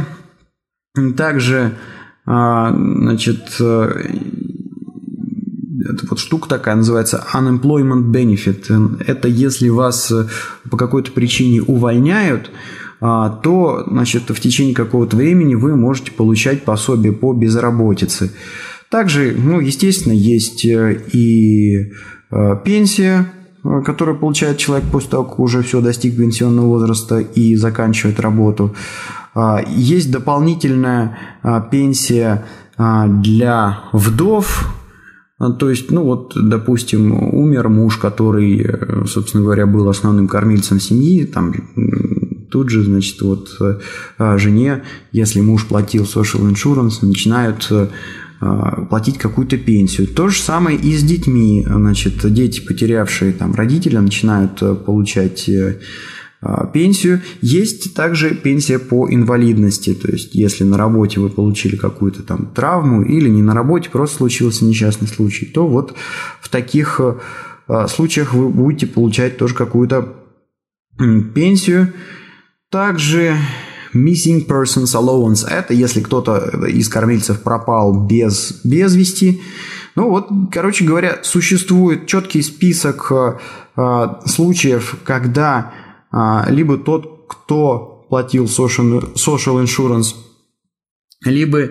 также, 1.15 1.77
а, 2.25 2.73
значит, 2.75 3.55
это 5.85 6.05
вот 6.09 6.19
штука 6.19 6.49
такая 6.49 6.75
называется 6.75 7.23
unemployment 7.33 8.11
benefit. 8.11 9.03
Это 9.05 9.27
если 9.27 9.69
вас 9.69 10.11
э, 10.11 10.27
по 10.69 10.77
какой-то 10.77 11.11
причине 11.11 11.61
увольняют, 11.61 12.51
а, 13.01 13.29
то 13.29 13.83
значит, 13.87 14.29
в 14.29 14.39
течение 14.39 14.73
какого-то 14.73 15.15
времени 15.15 15.55
вы 15.55 15.75
можете 15.75 16.11
получать 16.11 16.63
пособие 16.63 17.13
по 17.13 17.33
безработице. 17.33 18.31
Также, 18.89 19.35
ну, 19.37 19.59
естественно, 19.59 20.13
есть 20.13 20.65
э, 20.65 21.01
и 21.13 21.91
э, 22.31 22.55
пенсия 22.63 23.31
который 23.83 24.13
получает 24.13 24.59
человек 24.59 24.85
после 24.91 25.09
того, 25.09 25.23
как 25.23 25.39
уже 25.39 25.63
все 25.63 25.81
достиг 25.81 26.15
пенсионного 26.15 26.67
возраста 26.67 27.17
и 27.17 27.55
заканчивает 27.55 28.19
работу. 28.19 28.75
Есть 29.67 30.11
дополнительная 30.11 31.17
пенсия 31.71 32.45
для 32.77 33.79
вдов, 33.91 34.71
то 35.37 35.69
есть, 35.69 35.91
ну 35.91 36.03
вот, 36.03 36.33
допустим, 36.35 37.11
умер 37.11 37.67
муж, 37.67 37.97
который, 37.97 38.61
э, 38.61 39.05
собственно 39.05 39.43
говоря, 39.43 39.65
был 39.65 39.89
основным 39.89 40.29
кормильцем 40.29 40.79
семьи, 40.79 41.25
там 41.25 41.53
тут 42.49 42.69
же, 42.69 42.83
значит, 42.83 43.21
вот 43.21 43.49
э, 43.59 44.37
жене, 44.37 44.83
если 45.11 45.41
муж 45.41 45.65
платил 45.65 46.03
social 46.03 46.49
insurance, 46.49 47.05
начинают 47.05 47.67
э, 47.69 47.87
платить 48.89 49.17
какую-то 49.17 49.57
пенсию. 49.57 50.07
То 50.07 50.29
же 50.29 50.39
самое 50.39 50.77
и 50.77 50.95
с 50.95 51.03
детьми. 51.03 51.65
Значит, 51.67 52.31
дети, 52.33 52.61
потерявшие 52.61 53.33
там 53.33 53.53
родителя, 53.55 53.99
начинают 53.99 54.59
получать 54.85 55.49
пенсию. 56.73 57.21
Есть 57.41 57.93
также 57.93 58.35
пенсия 58.35 58.79
по 58.79 59.09
инвалидности. 59.09 59.93
То 59.93 60.11
есть, 60.11 60.35
если 60.35 60.63
на 60.63 60.77
работе 60.77 61.19
вы 61.19 61.29
получили 61.29 61.75
какую-то 61.75 62.23
там 62.23 62.47
травму 62.47 63.03
или 63.03 63.29
не 63.29 63.41
на 63.41 63.53
работе, 63.53 63.89
просто 63.89 64.17
случился 64.17 64.65
несчастный 64.65 65.07
случай, 65.07 65.45
то 65.45 65.67
вот 65.67 65.95
в 66.41 66.49
таких 66.49 66.99
случаях 67.87 68.33
вы 68.33 68.49
будете 68.49 68.87
получать 68.87 69.37
тоже 69.37 69.55
какую-то 69.55 70.13
пенсию. 71.33 71.93
Также 72.69 73.37
Missing 73.95 74.45
Persons 74.45 74.93
Allowance– 74.93 75.47
это 75.49 75.73
если 75.73 76.01
кто-то 76.01 76.67
из 76.67 76.89
кормильцев 76.89 77.41
пропал 77.41 78.05
без, 78.05 78.59
без 78.63 78.95
вести. 78.95 79.41
Ну 79.95 80.09
вот, 80.09 80.27
короче 80.51 80.83
говоря, 80.83 81.19
существует 81.23 82.05
четкий 82.05 82.41
список 82.41 83.11
э, 83.11 84.07
случаев, 84.25 84.97
когда 85.05 85.71
либо 86.11 86.77
тот, 86.77 87.25
кто 87.27 88.05
платил 88.09 88.45
social, 88.45 89.13
social 89.15 89.63
insurance, 89.63 90.15
либо 91.23 91.59
э, 91.59 91.69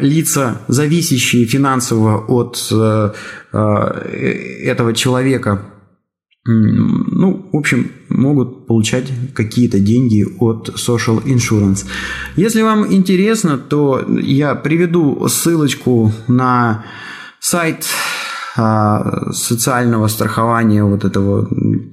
лица, 0.00 0.60
зависящие 0.68 1.46
финансово 1.46 2.18
от 2.26 2.68
э, 2.70 3.12
э, 3.52 3.58
этого 4.64 4.92
человека, 4.92 5.62
ну, 6.50 7.50
в 7.52 7.56
общем, 7.56 7.90
могут 8.08 8.66
получать 8.66 9.12
какие-то 9.34 9.80
деньги 9.80 10.24
от 10.38 10.70
Social 10.70 11.22
Insurance. 11.24 11.84
Если 12.36 12.62
вам 12.62 12.90
интересно, 12.90 13.58
то 13.58 14.02
я 14.18 14.54
приведу 14.54 15.28
ссылочку 15.28 16.10
на 16.26 16.86
сайт 17.38 17.86
а, 18.56 19.30
социального 19.32 20.08
страхования 20.08 20.84
вот 20.84 21.04
этого 21.04 21.46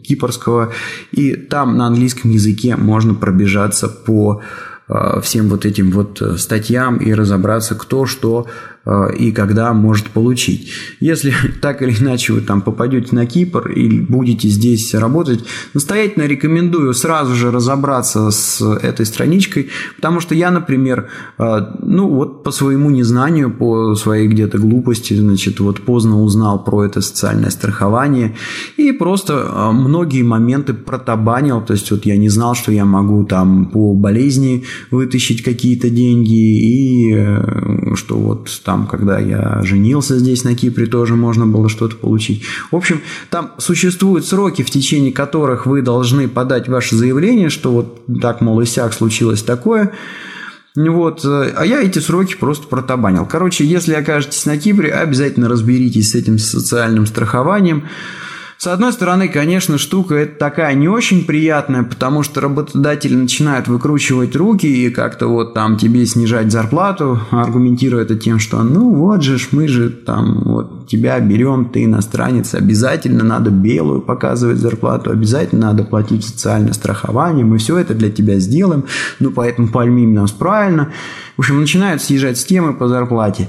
кипрского, 0.06 0.72
и 1.12 1.36
там 1.36 1.78
на 1.78 1.88
английском 1.88 2.32
языке 2.32 2.76
можно 2.76 3.14
пробежаться 3.14 3.88
по 3.90 4.42
а, 4.88 5.20
всем 5.22 5.50
вот 5.50 5.66
этим 5.66 5.92
вот 5.92 6.22
статьям 6.38 6.98
и 6.98 7.14
разобраться, 7.14 7.76
кто 7.76 8.06
что 8.06 8.48
Э, 8.48 8.75
и 9.18 9.32
когда 9.32 9.74
может 9.74 10.10
получить. 10.10 10.70
Если 11.00 11.34
так 11.62 11.82
или 11.82 11.92
иначе 11.92 12.34
вы 12.34 12.42
там 12.42 12.62
попадете 12.62 13.16
на 13.16 13.26
Кипр 13.26 13.70
и 13.72 14.00
будете 14.02 14.48
здесь 14.48 14.94
работать, 14.94 15.44
настоятельно 15.74 16.24
рекомендую 16.24 16.94
сразу 16.94 17.34
же 17.36 17.52
разобраться 17.52 18.30
с 18.32 18.62
этой 18.62 19.06
страничкой, 19.06 19.70
потому 19.96 20.20
что 20.20 20.36
я, 20.36 20.52
например, 20.52 21.10
э, 21.38 21.62
ну 21.82 22.10
вот 22.10 22.44
по 22.44 22.52
своему 22.52 22.90
незнанию, 22.90 23.52
по 23.52 23.96
своей 23.96 24.28
где-то 24.28 24.58
глупости, 24.60 25.14
значит, 25.14 25.60
вот 25.60 25.82
поздно 25.82 26.22
узнал 26.22 26.64
про 26.64 26.84
это 26.84 27.02
социальное 27.02 27.50
страхование 27.50 28.36
и 28.78 28.92
просто 28.92 29.34
э, 29.34 29.72
многие 29.72 30.22
моменты 30.22 30.74
протабанил, 30.74 31.62
то 31.62 31.74
есть 31.74 31.90
вот 31.92 32.06
я 32.06 32.18
не 32.18 32.30
знал, 32.30 32.56
что 32.56 32.72
я 32.72 32.86
могу 32.86 33.26
там 33.26 33.66
по 33.66 33.94
болезни 33.94 34.64
вытащить 34.92 35.44
какие-то 35.44 35.90
деньги 35.90 36.36
и 36.36 37.96
что 37.96 38.18
вот 38.18 38.50
там 38.64 38.75
там, 38.76 38.88
когда 38.88 39.20
я 39.20 39.62
женился 39.64 40.20
здесь 40.20 40.44
на 40.44 40.54
Кипре, 40.54 40.86
тоже 40.86 41.16
можно 41.16 41.48
было 41.48 41.70
что-то 41.70 41.96
получить. 41.96 42.44
В 42.72 42.76
общем, 42.76 43.00
там 43.30 43.52
существуют 43.58 44.26
сроки, 44.26 44.64
в 44.64 44.70
течение 44.70 45.14
которых 45.14 45.66
вы 45.66 45.82
должны 45.82 46.28
подать 46.28 46.68
ваше 46.68 46.98
заявление, 46.98 47.50
что 47.50 47.72
вот 47.72 48.02
так, 48.22 48.42
мол, 48.42 48.60
и 48.60 48.66
сяк 48.66 48.94
случилось 48.94 49.44
такое. 49.44 49.94
Вот, 50.76 51.24
а 51.24 51.64
я 51.64 51.82
эти 51.82 52.00
сроки 52.00 52.36
просто 52.38 52.68
протабанил. 52.68 53.26
Короче, 53.26 53.66
если 53.66 53.94
окажетесь 53.94 54.46
на 54.46 54.58
Кипре, 54.58 54.92
обязательно 54.92 55.48
разберитесь 55.48 56.12
с 56.12 56.16
этим 56.16 56.38
социальным 56.38 57.06
страхованием. 57.06 57.86
С 58.66 58.68
одной 58.68 58.94
стороны, 58.94 59.28
конечно, 59.28 59.78
штука 59.78 60.16
это 60.16 60.40
такая 60.40 60.74
не 60.74 60.88
очень 60.88 61.24
приятная, 61.24 61.84
потому 61.84 62.24
что 62.24 62.42
работодатели 62.42 63.14
начинают 63.14 63.68
выкручивать 63.68 64.36
руки 64.36 64.66
и 64.66 64.90
как-то 64.90 65.28
вот 65.28 65.54
там 65.54 65.78
тебе 65.78 66.04
снижать 66.08 66.52
зарплату, 66.52 67.20
аргументируя 67.30 68.02
это 68.02 68.16
тем, 68.16 68.40
что 68.40 68.64
ну 68.64 68.92
вот 68.92 69.22
же 69.22 69.38
ж 69.38 69.50
мы 69.52 69.68
же 69.68 69.92
там 69.92 70.42
вот 70.46 70.88
тебя 70.88 71.20
берем, 71.20 71.66
ты 71.66 71.84
иностранец, 71.84 72.56
обязательно 72.56 73.24
надо 73.24 73.52
белую 73.52 74.02
показывать 74.02 74.58
зарплату, 74.58 75.12
обязательно 75.12 75.68
надо 75.68 75.84
платить 75.84 76.26
социальное 76.26 76.74
страхование, 76.74 77.46
мы 77.46 77.60
все 77.60 77.78
это 77.78 77.94
для 77.94 78.10
тебя 78.10 78.40
сделаем, 78.40 78.86
ну 79.20 79.30
поэтому 79.30 79.68
пойми 79.68 80.08
нас 80.08 80.32
правильно. 80.32 80.92
В 81.38 81.42
общем, 81.42 81.60
начинают 81.60 82.02
съезжать 82.02 82.40
с 82.40 82.46
темы 82.46 82.74
по 82.74 82.88
зарплате. 82.88 83.48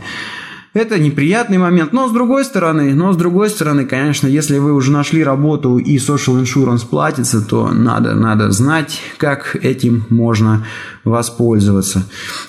Это 0.77 0.99
неприятный 0.99 1.57
момент, 1.57 1.95
но 1.95 2.07
с 2.07 2.12
другой 2.12 2.45
стороны, 2.45 2.95
но 2.95 3.11
с 3.11 3.17
другой 3.17 3.49
стороны, 3.49 3.87
конечно, 3.87 4.27
если 4.27 4.59
вы 4.59 4.75
уже 4.75 4.93
нашли 4.93 5.25
работу 5.25 5.79
и 5.79 5.97
social 5.97 6.39
insurance 6.43 6.87
платится, 6.87 7.41
то 7.41 7.71
надо, 7.71 8.15
надо 8.15 8.51
знать, 8.51 9.01
как 9.17 9.57
этим 9.57 10.05
можно 10.11 10.67
воспользоваться. 11.03 12.03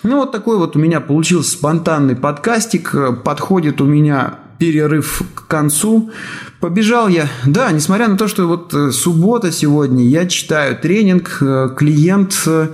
Ну 0.04 0.18
вот 0.18 0.34
такой 0.34 0.58
вот 0.58 0.76
у 0.76 0.80
меня 0.80 1.00
получился 1.00 1.52
спонтанный 1.52 2.18
подкастик. 2.18 2.94
Подходит 3.24 3.80
у 3.80 3.86
меня 3.86 4.40
перерыв 4.60 5.22
к 5.34 5.48
концу. 5.48 6.12
Побежал 6.60 7.08
я. 7.08 7.30
Да, 7.46 7.72
несмотря 7.72 8.10
на 8.10 8.18
то, 8.18 8.28
что 8.28 8.46
вот 8.46 8.74
э, 8.74 8.92
суббота 8.92 9.54
сегодня, 9.54 10.04
я 10.04 10.26
читаю 10.26 10.78
тренинг, 10.78 11.38
э, 11.40 11.70
клиент 11.78 12.44
э, 12.46 12.68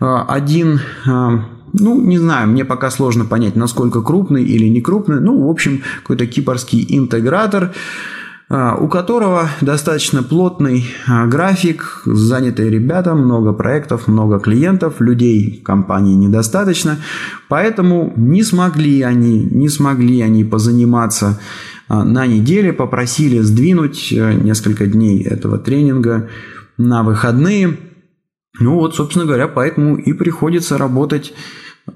один 0.00 0.80
ну, 1.72 2.00
не 2.00 2.18
знаю, 2.18 2.48
мне 2.48 2.64
пока 2.64 2.90
сложно 2.90 3.24
понять, 3.24 3.56
насколько 3.56 4.02
крупный 4.02 4.44
или 4.44 4.66
не 4.68 4.80
крупный. 4.80 5.20
Ну, 5.20 5.46
в 5.46 5.50
общем, 5.50 5.82
какой-то 6.02 6.26
кипрский 6.26 6.86
интегратор, 6.88 7.72
а, 8.50 8.76
у 8.76 8.88
которого 8.88 9.48
достаточно 9.60 10.22
плотный 10.22 10.86
а, 11.06 11.26
график, 11.26 12.02
занятые 12.06 12.70
ребята, 12.70 13.14
много 13.14 13.52
проектов, 13.52 14.08
много 14.08 14.38
клиентов, 14.38 15.00
людей 15.00 15.60
компании 15.62 16.14
недостаточно, 16.14 16.96
поэтому 17.48 18.12
не 18.16 18.42
смогли 18.42 19.02
они, 19.02 19.44
не 19.44 19.68
смогли 19.68 20.22
они 20.22 20.44
позаниматься 20.44 21.38
а, 21.88 22.04
на 22.04 22.26
неделе, 22.26 22.72
попросили 22.72 23.40
сдвинуть 23.40 24.12
э, 24.12 24.34
несколько 24.34 24.86
дней 24.86 25.22
этого 25.22 25.58
тренинга 25.58 26.28
на 26.78 27.02
выходные. 27.02 27.76
Ну 28.60 28.74
вот, 28.74 28.94
собственно 28.96 29.24
говоря, 29.24 29.48
поэтому 29.48 29.96
и 29.96 30.12
приходится 30.12 30.78
работать 30.78 31.32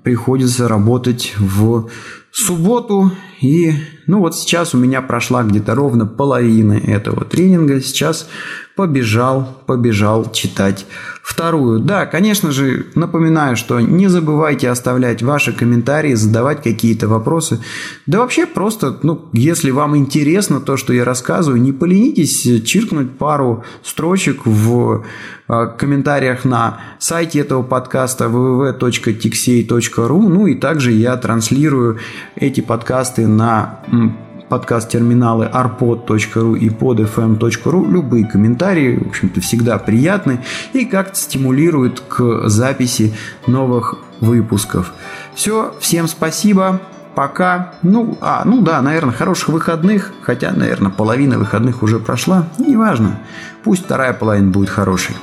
приходится 0.02 0.68
работать 0.68 1.34
в 1.38 1.88
субботу. 2.30 3.12
И 3.40 3.72
ну 4.06 4.20
вот 4.20 4.34
сейчас 4.34 4.74
у 4.74 4.78
меня 4.78 5.02
прошла 5.02 5.42
где-то 5.42 5.74
ровно 5.74 6.06
половина 6.06 6.74
этого 6.74 7.24
тренинга. 7.24 7.80
Сейчас 7.80 8.28
побежал, 8.76 9.62
побежал 9.66 10.30
читать 10.32 10.86
вторую. 11.22 11.80
Да, 11.80 12.06
конечно 12.06 12.50
же, 12.50 12.86
напоминаю, 12.94 13.56
что 13.56 13.80
не 13.80 14.08
забывайте 14.08 14.68
оставлять 14.68 15.22
ваши 15.22 15.52
комментарии, 15.52 16.14
задавать 16.14 16.62
какие-то 16.62 17.06
вопросы. 17.06 17.60
Да 18.06 18.18
вообще 18.18 18.46
просто, 18.46 18.98
ну, 19.02 19.28
если 19.32 19.70
вам 19.70 19.96
интересно 19.96 20.60
то, 20.60 20.76
что 20.76 20.92
я 20.92 21.04
рассказываю, 21.04 21.60
не 21.60 21.72
поленитесь 21.72 22.42
чиркнуть 22.64 23.16
пару 23.18 23.64
строчек 23.82 24.46
в 24.46 25.04
а, 25.46 25.66
комментариях 25.66 26.44
на 26.44 26.80
сайте 26.98 27.40
этого 27.40 27.62
подкаста 27.62 28.24
www.tixey.ru. 28.24 30.18
Ну 30.28 30.46
и 30.46 30.54
также 30.54 30.92
я 30.92 31.16
транслирую 31.16 31.98
эти 32.36 32.60
подкасты 32.60 33.26
на 33.28 33.80
подкаст-терминалы 34.52 35.46
arpod.ru 35.46 36.58
и 36.58 36.68
podfm.ru. 36.68 37.90
Любые 37.90 38.26
комментарии, 38.26 38.98
в 39.02 39.08
общем-то, 39.08 39.40
всегда 39.40 39.78
приятны 39.78 40.44
и 40.74 40.84
как-то 40.84 41.16
стимулируют 41.16 42.00
к 42.00 42.50
записи 42.50 43.14
новых 43.46 43.96
выпусков. 44.20 44.92
Все, 45.34 45.74
всем 45.80 46.06
спасибо. 46.06 46.82
Пока. 47.14 47.72
Ну, 47.82 48.18
а, 48.20 48.42
ну 48.44 48.60
да, 48.60 48.82
наверное, 48.82 49.14
хороших 49.14 49.48
выходных. 49.48 50.12
Хотя, 50.20 50.50
наверное, 50.52 50.90
половина 50.90 51.38
выходных 51.38 51.82
уже 51.82 51.98
прошла. 51.98 52.48
Неважно. 52.58 53.20
Пусть 53.64 53.84
вторая 53.84 54.12
половина 54.12 54.50
будет 54.50 54.68
хорошей. 54.68 55.16